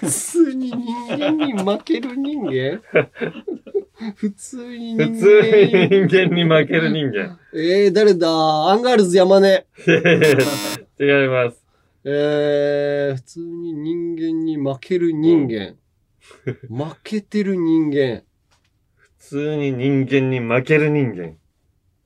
[0.00, 2.82] 普通に人間に負ける人間？
[4.16, 7.38] 普通に人間普通に人間に負ける人間。
[7.54, 8.28] えー、誰だ？
[8.68, 9.64] アンガールズ山根。
[11.00, 11.64] 違います。
[12.04, 15.76] えー、普通に人間に負ける人間。
[16.68, 18.22] 負けてる人間。
[19.18, 21.36] 普通に人間に負ける人間。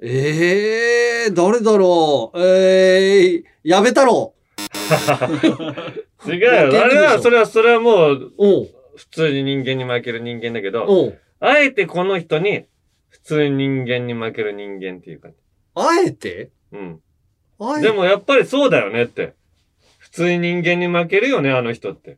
[0.00, 2.40] えー、誰だろう？
[2.40, 4.34] えー、矢部太郎。
[6.26, 6.84] 違うよ。
[6.84, 8.64] あれは、それは、それはもう、お
[8.96, 12.64] 普通に人間に負ける人間だけど、おあえてこの人に、
[13.08, 15.36] 普通に人間に負ける人間っていう感じ。
[15.74, 16.50] あえて？
[16.72, 17.00] うん。
[17.58, 19.34] あえでもやっぱりそうだよねって。
[19.98, 22.16] 普通に人間に負けるよね、あの人って。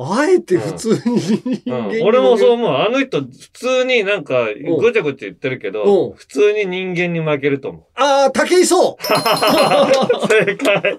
[0.00, 2.72] あえて普通に人うん間に、俺もそう思う。
[2.76, 4.46] あの人、普通になんか、
[4.78, 7.82] ごちゃごちゃ言ってるけうどん、普通に人間に負けると思う。
[7.94, 8.96] あー、武井壮
[10.28, 10.98] 正解。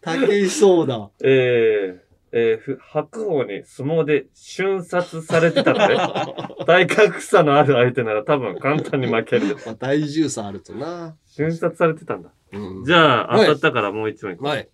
[0.00, 1.10] 武井壮だ。
[1.22, 5.96] えー、えーふ、白鵬に相撲で瞬殺されてたので、
[6.64, 9.56] 体格差のある相手なら多分簡単に負ける。
[9.66, 11.16] まあ、体重差あるとな。
[11.26, 12.30] 瞬殺されてたんだ。
[12.52, 14.68] うんじゃあ、はい当たったからもう一問いはい。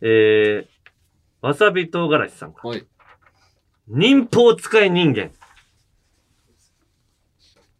[0.00, 0.66] えー、
[1.40, 2.66] わさび唐辛子さんか。
[2.66, 2.86] はい。
[3.86, 5.30] 忍法使い人間。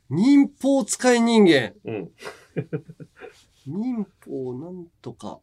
[0.09, 1.75] 民法使い人間。
[1.85, 2.11] うん。
[3.67, 5.41] 民法なんとか。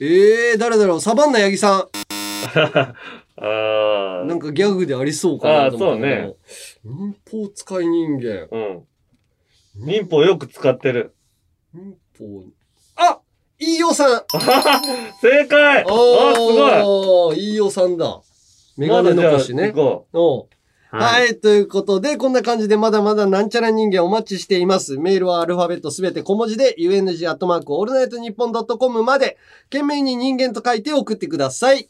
[0.00, 1.88] えー、誰だろうサバンナ八木さ
[3.36, 4.28] あん。
[4.28, 6.34] なんかギャグでありそうかなと思ったけどあーそうね。
[6.84, 8.48] 民法使い人間。
[8.50, 8.82] うん。
[9.76, 11.14] 忍法よく使ってる。
[11.72, 12.44] 民法。
[12.96, 13.20] あ
[13.58, 14.22] 飯尾さん
[15.22, 18.20] 正解あー、すごい飯尾さんだ。
[18.76, 19.68] メガネ残しね。
[19.68, 20.48] ま行こおう
[20.94, 24.98] はい、ということで、こんな感じでまだまだなんちゃら人間お待ちしています。
[24.98, 29.38] メールはアルファベットすべて小文字で、UNG アットマークオールナイトニッポンドットコムまで、
[29.70, 31.88] 件名に人間と書いて送ってください。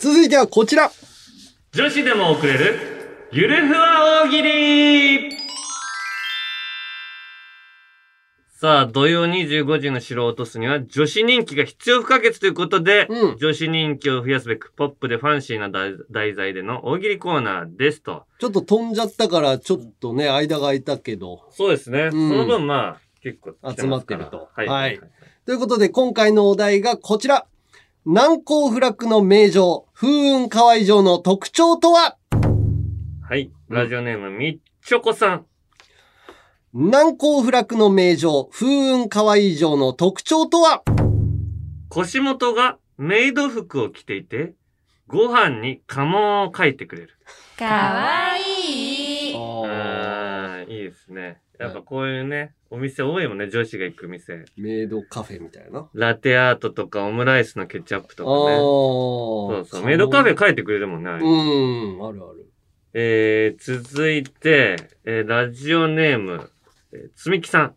[0.00, 0.92] 続いてはこちら。
[1.72, 5.36] 女子でも送れる、ゆるふわ大喜利
[8.60, 13.08] さあ、土曜25時の城を落とすには女子人気が必要不可欠ということで、
[13.40, 18.24] 女子人気を増やすべく、ポップでファンシーな題題材での大喜利コーナーですと。
[18.38, 21.42] ちょっと飛んじゃったから、ちょっとね、間が空いたけど。
[21.50, 22.06] そうですね。
[22.06, 24.48] んその分まあ、結構来集まってると。
[24.54, 24.66] はい。
[24.68, 25.00] はい。
[25.44, 27.46] ということで、今回のお題がこちら。
[28.06, 32.16] 難攻不落の名城、風雲河合城の特徴とは？
[33.28, 33.50] はい。
[33.68, 35.46] ラジオネーム、みっちょこさん。
[36.72, 40.84] 難攻不落の名城、風雲河合城の特徴とは？
[41.88, 44.54] 腰元がメイド服を着ていて、
[45.08, 47.10] ご飯に家紋を書いてくれる。
[47.58, 49.36] かわいい。
[49.36, 51.42] ああ、いいですね。
[51.58, 54.44] やっぱこういうね、お店多いもんね、女子が行く店。
[54.56, 55.88] メイドカフェみたいな。
[55.92, 58.56] ラテアートとかオムライスのケチャップとかね。
[58.56, 59.84] そうそう。
[59.84, 61.10] メイドカフェ書いてくれるもんね。
[61.10, 62.46] うん、あるある。
[62.94, 66.50] えー、続いて、えー、ラジオネーム、
[66.92, 67.74] えー、つみきさん。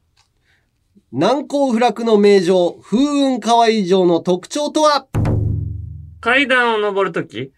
[1.11, 5.07] 難攻不落の名城、風雲河合城の特徴とは？
[6.21, 7.51] 階段を登るとき、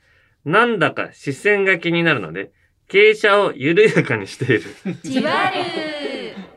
[0.46, 2.52] なんだか視線が気になるので、
[2.90, 4.64] 傾斜を緩やかにしている。
[5.04, 6.03] じわる。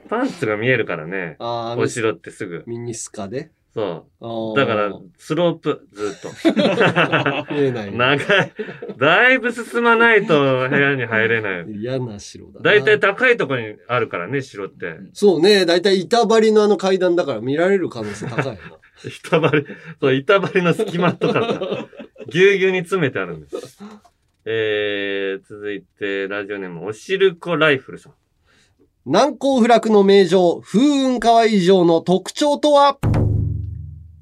[0.09, 1.37] パンツが見えるからね。
[1.39, 2.65] あーお城ってすぐ。
[2.67, 3.51] ミニスカで？
[3.77, 4.07] そ
[4.55, 4.59] う。
[4.59, 6.31] だから、スロープ、ずっと。
[7.53, 7.95] 見えない。
[7.95, 8.53] 長い。
[8.97, 11.67] だいぶ進まないと部屋に入れない。
[11.73, 12.61] 嫌な城だな。
[12.63, 14.97] だいたい高いところにあるからね、城って。
[15.13, 18.59] そうね、だいたい板張りのあの階段だから見られる可能性高いな。
[19.05, 19.67] 板張り、
[20.01, 21.87] そう、板張りの隙間とか、
[22.33, 23.79] ぎゅうぎゅうに詰めてあるんです。
[24.47, 28.15] えー、続いて、ラジオネーム、おしるこライフルさん。
[29.09, 32.99] 難攻不落の名城、風雲河合城の特徴とは？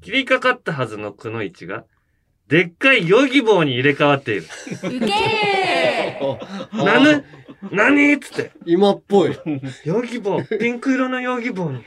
[0.01, 1.85] 切りかかったはずのくのいちが、
[2.47, 4.43] でっかいヨギ棒に入れ替わっている。
[4.43, 6.19] ウケ
[6.77, 6.85] る。
[6.85, 7.25] な ぬ
[7.71, 8.13] 何？
[8.13, 8.51] っつって。
[8.67, 9.35] 今っぽい。
[9.85, 11.83] ヨギ棒、ピンク色のヨギ棒に。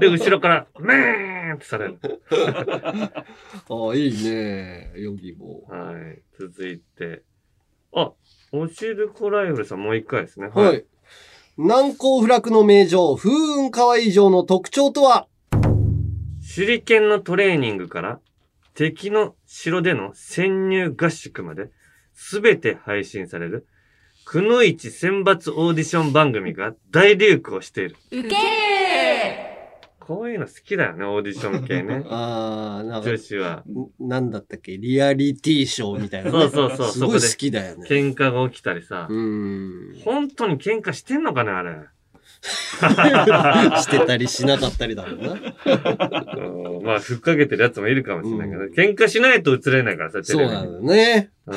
[0.00, 1.98] で、後ろから、メーンってされる。
[2.08, 3.24] あ
[3.68, 4.92] あ、いいね。
[4.96, 6.22] ヨギボはい。
[6.38, 7.20] 続いて。
[7.92, 8.12] あ、
[8.52, 10.48] おしるこライフルさんもう一回ですね。
[10.48, 10.86] はい。
[11.58, 15.26] 難攻不落の名城、風雲河合城の特徴とは？
[16.54, 18.20] 手裏剣のトレーニングから
[18.74, 21.70] 敵の城での潜入合宿まで
[22.14, 23.66] 全て配信される
[24.24, 27.96] くのいち選抜オーディション番組が大流行している。
[28.12, 28.30] ウケる。
[30.10, 32.02] こういうの好きだよね、オーディション系ね。
[32.10, 33.62] ああ、なんか女、子は。
[34.02, 34.76] んなんだったっけ？
[34.76, 36.88] リアリティショーみたいなね、そうそうそう。
[36.88, 37.86] すごい好きだよね。
[37.88, 39.06] 喧嘩が起きたりさ。
[39.08, 39.94] うん。
[40.04, 41.76] 本当に喧嘩してんのかね、あれ。
[42.42, 45.32] してたりしなかったりだろうな。
[45.34, 45.36] う
[46.82, 51.30] んまあ、ふっかけてるやつもいるかもしれないけど、喧嘩しないと映れないからさ、そうなのよね。
[51.46, 51.52] う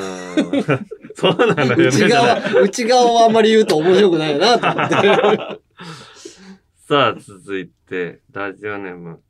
[1.16, 1.86] そうなのよね。
[1.86, 4.88] 内側、内側をあんまり言うと面白くないよなと思っ
[5.58, 5.60] て。
[6.94, 9.20] さあ、続いて、ラジオネーム、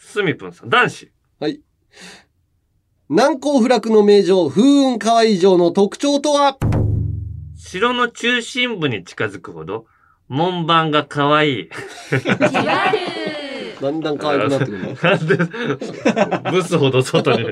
[0.00, 1.12] すみぷんさん、男子。
[1.38, 1.60] はい。
[3.08, 6.58] 難攻不落の名城、風雲河合城の特徴とは？
[7.54, 9.86] 城の中心部に近づくほど、
[10.26, 11.68] 門番が可愛い。
[13.80, 14.86] だんだん可愛くなってくるの。
[14.86, 15.26] なん
[16.44, 17.44] で、ブスほど外に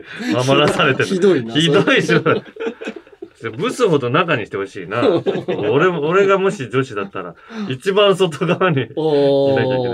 [0.44, 1.08] 守らされてる。
[1.08, 2.34] ひどいなひどい城だ。
[3.48, 5.02] ブスほど中にしてほしいな。
[5.70, 7.34] 俺も、俺がもし女子だったら、
[7.68, 8.88] 一番外側に。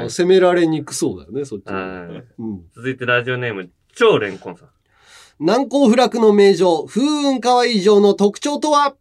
[0.09, 1.75] 攻められにくそうだよね、そっちは。
[1.77, 2.61] はいうん。
[2.75, 4.69] 続いてラジオネーム、超レンコンさん。
[5.39, 8.95] 難攻不落の名城、風雲河合城の特徴とは？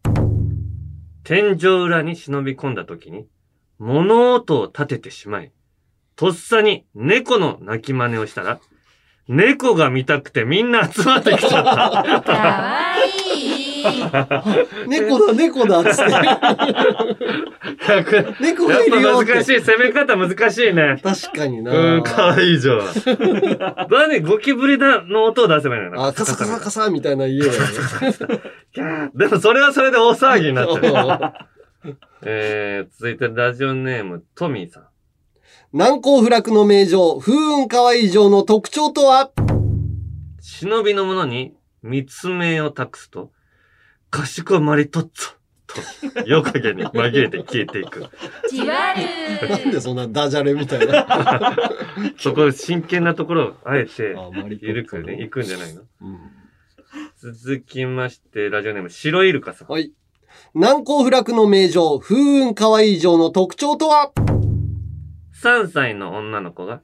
[1.24, 3.26] 天井裏に忍び込んだ時に、
[3.78, 5.50] 物音を立ててしまい、
[6.14, 8.60] とっさに猫の鳴き真似をしたら、
[9.28, 12.20] 猫が見たくてみんな集まってきちゃった。
[12.22, 13.25] かわいい。
[14.86, 16.12] 猫だ、猫だ、つって。
[18.40, 19.32] 猫がいるよって。
[19.32, 19.60] ぱ難しい。
[19.60, 21.00] 攻め方難しいね。
[21.02, 21.96] 確かにな。
[21.96, 22.78] うん、かわいいじゃん。
[23.90, 29.10] 何ゴキブリだの音を出せばいいのよあ、カサカサカサみたいな家だよね。
[29.14, 30.92] でもそれはそれで大騒ぎになってる。
[32.22, 34.86] えー、続いてラジオネーム、トミーさん。
[35.72, 39.30] 難攻不落の名城、風雲河合城の特徴とは？
[40.40, 43.30] 忍びの者に密命を託すと、
[44.16, 45.36] 賢まりとっつ
[45.66, 48.06] と、 夜影に紛れて消えていく。
[48.48, 51.54] じわるなんでそんなダジャレみたいな。
[52.16, 54.16] そこ真剣なところをあえて、
[54.60, 55.82] ゆるくね、行くんじゃないの、
[57.18, 59.68] 続きまして、ラジオネーム、白イルカさん。
[59.68, 59.92] はい。
[60.54, 64.12] 難攻不落の名城、風雲河合城の特徴とは
[65.42, 66.80] ？3歳の女の子が、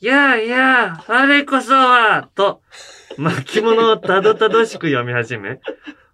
[0.00, 2.62] やあやあ、あれこそは、と、
[3.16, 5.60] 巻物をたどたどしく読み始め、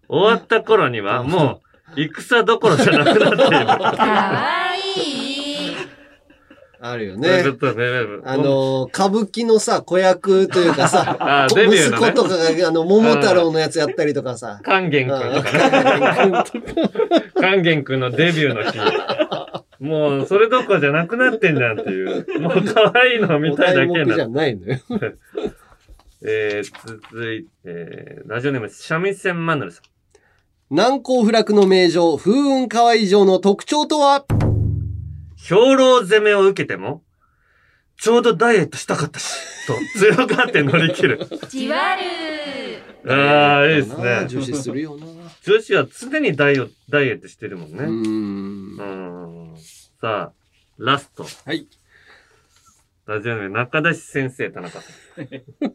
[0.09, 1.61] 終わった頃にはも
[1.97, 3.37] う、戦どころじゃなくなっている。
[3.37, 5.01] かわい
[5.35, 5.49] い
[6.81, 7.51] あるよそういうね。
[7.51, 7.85] ことね。
[8.25, 14.61] あのー、歌舞伎のさ、子役というかさ あ、デビューのね息子とかが、あの、桃太郎のやつやったりとかさ。
[14.65, 15.53] 勸玄くんとか
[16.27, 16.45] ね。
[17.41, 18.79] 勸玄くん のデビューの日。
[19.81, 22.41] もう、それどころじゃなくなってんじゃんっていう。
[22.41, 24.41] もう可愛いの見たいだけお題目じゃな。
[24.43, 24.79] ないのよ。
[26.25, 29.98] えー、続いて、ラジオネーム、三味線マヌルさん。
[30.71, 34.27] 難攻不落の名城、風雲河合城の特徴とは？
[35.37, 37.03] 兵糧攻めを受けても、
[37.97, 39.35] ちょうどダイエットしたかったし、
[39.67, 41.27] と 強がって乗り切る。
[41.49, 42.03] じわる
[43.11, 44.27] ああ、いいですね。
[44.29, 45.07] 女子するよな。
[45.43, 47.85] 女子は常にダイオダイエットしてるもんね。
[47.85, 49.57] ううん。
[50.03, 50.33] さあ、
[50.77, 51.25] ラスト。
[51.47, 51.67] はい。
[53.07, 54.91] ラジオネーム、中出し先生、田中さ
[55.23, 55.65] ん。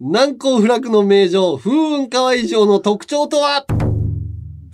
[0.00, 3.64] 難攻不落の名城、風雲河合城の特徴とは？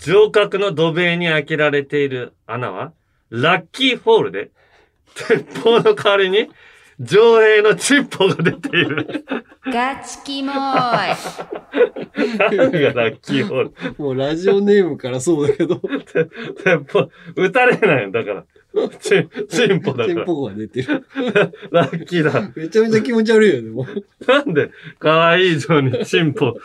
[0.00, 2.92] 城郭の土塀に開けられている穴は、
[3.30, 4.50] ラッキーホールで、
[5.14, 6.48] 鉄砲の代わりに、
[6.98, 9.24] 上兵のチッポが出ている。
[9.66, 10.60] ガチキモい何
[12.72, 13.72] がラッキーホール？
[14.02, 15.76] もうラジオネームからそうだけど。
[16.64, 18.44] 鉄砲、撃たれないんだから。
[19.00, 20.06] チチンポだから。
[20.08, 21.06] チンポが出てる。
[21.70, 22.50] ラッキーだ。
[22.54, 24.30] めちゃめちゃ気持ち悪いよね、もう。
[24.30, 26.56] なんで、可愛い城にチンポ。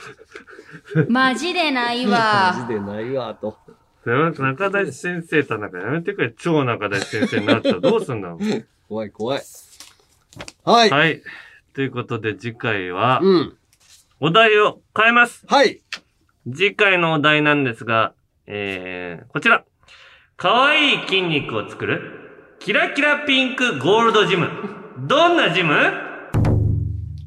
[1.10, 3.58] マジでないマわジでないわ、と。
[4.06, 6.32] 中出し先生、田中やめてくれ。
[6.32, 8.40] 超中出し先生になったらどうすんだろう。
[8.88, 9.42] 怖い怖い。
[10.64, 10.90] はい。
[10.90, 11.22] はい。
[11.74, 13.58] ということで次回は、うん。
[14.20, 15.46] お題を変えます。
[15.48, 15.82] はい。
[16.50, 18.14] 次回のお題なんですが、
[18.46, 19.66] えー、こちら。
[20.40, 24.48] 可愛い筋肉を作る、キラキラピンクゴールドジム。
[25.08, 25.74] どんなジム？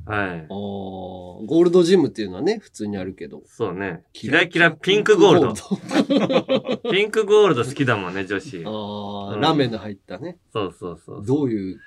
[0.06, 0.46] はい。
[0.48, 3.42] ゴールドジムっていうのはね、普通にあるけど。
[3.46, 4.04] そうね。
[4.12, 6.90] キラキラピンクゴールド。
[6.92, 8.62] ピンクゴールド好きだもんね、女子。
[8.64, 10.38] ああ、うんラメの入ったね。
[10.52, 11.26] そうそうそう。
[11.26, 11.80] どういう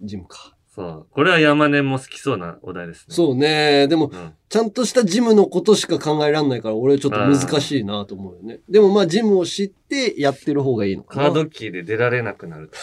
[0.00, 0.56] ジムか。
[0.74, 1.06] そう。
[1.10, 3.14] これは山根も好きそうなお題ですね。
[3.14, 3.86] そうね。
[3.86, 4.10] でも、
[4.50, 8.58] ちゃんとしたジムのことしか考えられないから、俺ちょっと難しいなと思うよね。
[8.68, 11.22] でもまあ、ジムを知ってやってる方がいいのかな。
[11.26, 12.76] カードキーで出られなくなると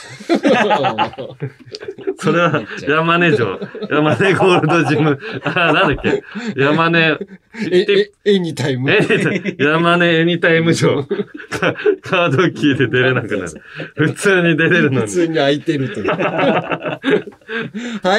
[0.50, 1.18] か。
[2.20, 3.60] それは山根城。
[3.90, 5.20] 山根ゴールドジム。
[5.44, 6.24] あ、なんだっけ？
[6.56, 7.18] 山根。
[7.70, 7.86] え、
[8.26, 8.90] え、エニタイム。
[8.90, 11.04] え山根エニタイム城。
[11.50, 13.62] カカードキーで出れなくなる。
[13.96, 15.08] 普通に出れるのに。
[15.08, 16.08] 普通に空いてるという。
[16.08, 17.02] は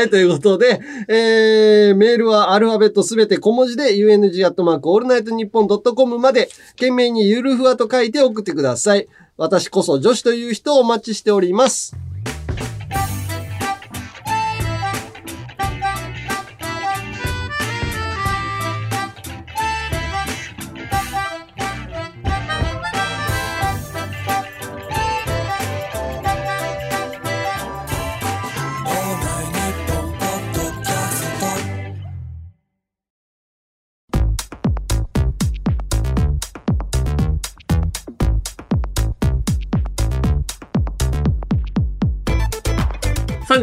[0.04, 9.08] い、ということで、えー、メールはアルファベットすべて小文字で UNG アットマークオールナイトニッポンドットコムまで、件名にゆるふわと書いて送ってください。
[9.36, 11.96] 私こそ女子という人をお待ちしております。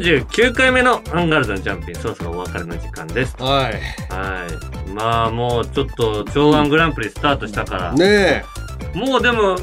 [0.06, 3.36] 39回目のアンガールズのジャンピン、そろそろお別れの時間です。
[3.40, 3.74] はい。
[4.14, 4.48] は
[4.88, 4.92] い。
[4.92, 7.94] まあもうちょっと、超ワングランプリスタートしたから。
[7.94, 8.46] ね
[8.94, 9.58] もうでも、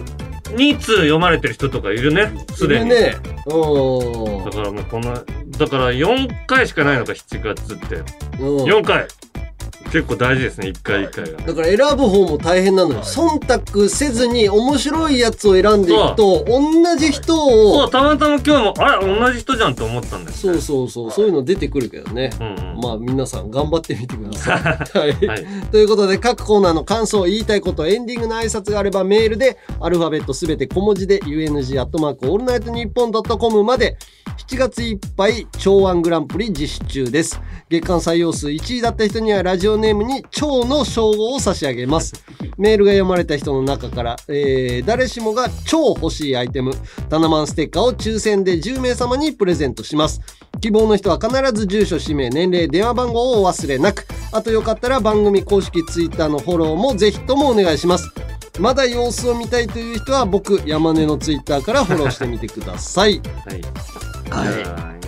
[0.57, 2.33] 2通読まれてる人とかいるね。
[2.55, 2.87] すでに。
[2.91, 3.15] ね
[3.47, 4.45] うん。
[4.45, 5.15] だからもうこの、
[5.59, 7.95] だから4回しかないのか、7月って。
[7.95, 9.07] うん4回
[9.93, 11.39] 結構大事ですね、1回1回が。
[11.43, 13.03] だから選ぶ方も大変なのよ。
[13.03, 17.75] 忖度せずに面白いやつを選んでいくと、同じ人を。
[17.81, 20.41] そう、たまたま今日も、あれ、同じ人じゃんと思ったんです。
[20.41, 22.31] そうそうそう、そういうの出てくるけどね。
[22.83, 24.57] まあ皆さん頑張ってみてくださ
[25.07, 25.27] い。
[25.27, 25.47] はい。
[25.71, 33.99] ということで各コーナーの感想、言いたいこと、エンディングの挨拶があればメールで、アルファベットすべて小文字で UNG アットマークオールナイトニッポンドットコムまで、
[34.49, 37.39] 7月いっぱい、超ワングランプリ実施中です。
[37.69, 42.15] 月間採用数1位だった人にはラジオネームに超の称号を差し上げます。
[42.57, 46.73] メールが読まれた人の中から、えー誰しもが超欲しいアイテム、
[47.11, 50.21] タナマンステッカーを抽選で10名様にプレゼントします。
[50.61, 54.07] 希望の人は必ず住所、氏名、年齢、電話番号をお忘れなく。
[54.33, 58.09] あとよかったら番組公式ツイッターのフォローもぜひともお願いします。
[58.61, 63.21] まだ様子を見たいという人は僕、山根のツイッターからフォローしてみてください。
[64.31, 64.49] はい。
[64.55, 65.02] はい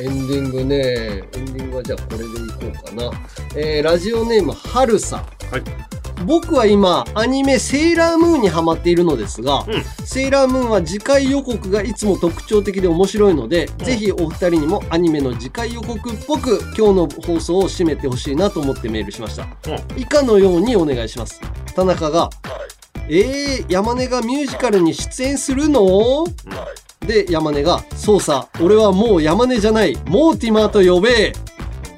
[0.00, 0.64] エンディング。
[0.64, 3.10] ね、エンディングはじゃあこれでいこうかな。
[3.54, 5.20] えー、ラジオネーム、はるさん。
[5.20, 5.90] はい。
[6.26, 9.64] 僕は今、アニメセーラームーンにハマっているのですが、
[10.04, 19.46] セーラームーンは次回予告がいつも特徴的で面白いので、ぜひお二人にもアニメの次回予告っぽく今日の放送を締めてほしいなと思ってメールしました。
[19.96, 21.40] 以下のようにお願いします。
[21.74, 22.28] 田中が、
[23.08, 26.26] えー、山根がミュージカルに出演するの、
[27.00, 31.32] で、山根が、そうさ、俺はもう山根じゃない、モーティマーと呼べ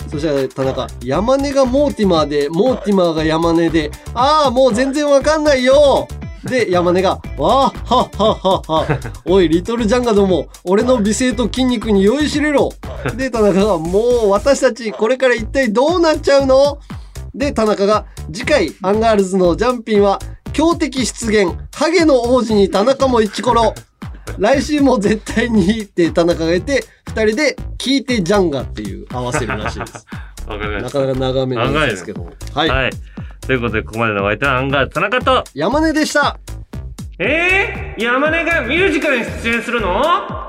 [0.09, 6.07] そしたら田中、山根がモーティマーで、モーティマーが山根で、ああ、もう全然わかんないよ
[6.44, 9.12] で、山根が、わあ、はっはっはっは。
[9.24, 12.70] おい、リトルジャンガども、俺の美声と筋肉に酔いしれろ。
[13.16, 16.78] で、田中が、もう私たち、これから一体どうなっちゃうの？
[17.34, 20.18] で、田中が、次回、アンガールズのジャンピンは、
[20.53, 23.72] 強敵出現、ハゲの王子に田中もイチコロ。
[24.39, 30.07] 来週も絶対にって田中が言って、二人で聞いてジャンガっていう合わせるらしいです。
[30.47, 31.01] わかりました。
[31.01, 32.29] なかなか長めなんですけど。
[32.55, 32.68] はい。
[32.68, 32.91] はい。
[33.47, 36.39] ということで、ここまでのお相手はアンガールズ田中と、山根でした
[37.18, 40.03] えー、山根がミュージカルに出演するの？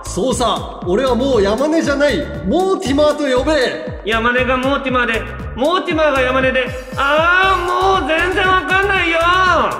[0.05, 2.17] そうさ、俺はもう山根じゃない、
[2.47, 5.21] モーティマーと呼べ山根がモーティマーで、
[5.55, 6.65] モーティマーが山根で、
[6.95, 9.24] あー、もう全然わかんないよわ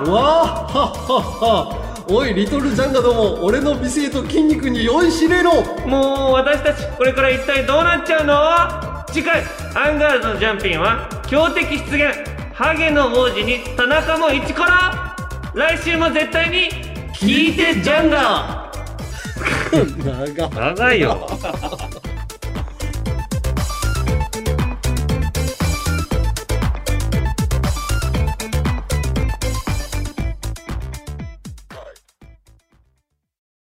[0.04, 5.62] あはっはっはおい、リトルジャンガども、俺の美声と筋肉に酔いしれろ。
[5.86, 9.04] もう私たち、これから一体どうなっちゃうの？
[9.10, 9.42] 次回、
[9.74, 12.14] アンガールズのジャンピンは、強敵出現、
[12.52, 14.68] ハゲの王子に田中もイチコロ
[15.54, 16.68] 来週も絶対に、
[17.14, 18.70] 聞いてジャンガ
[19.72, 21.26] 長長いよ。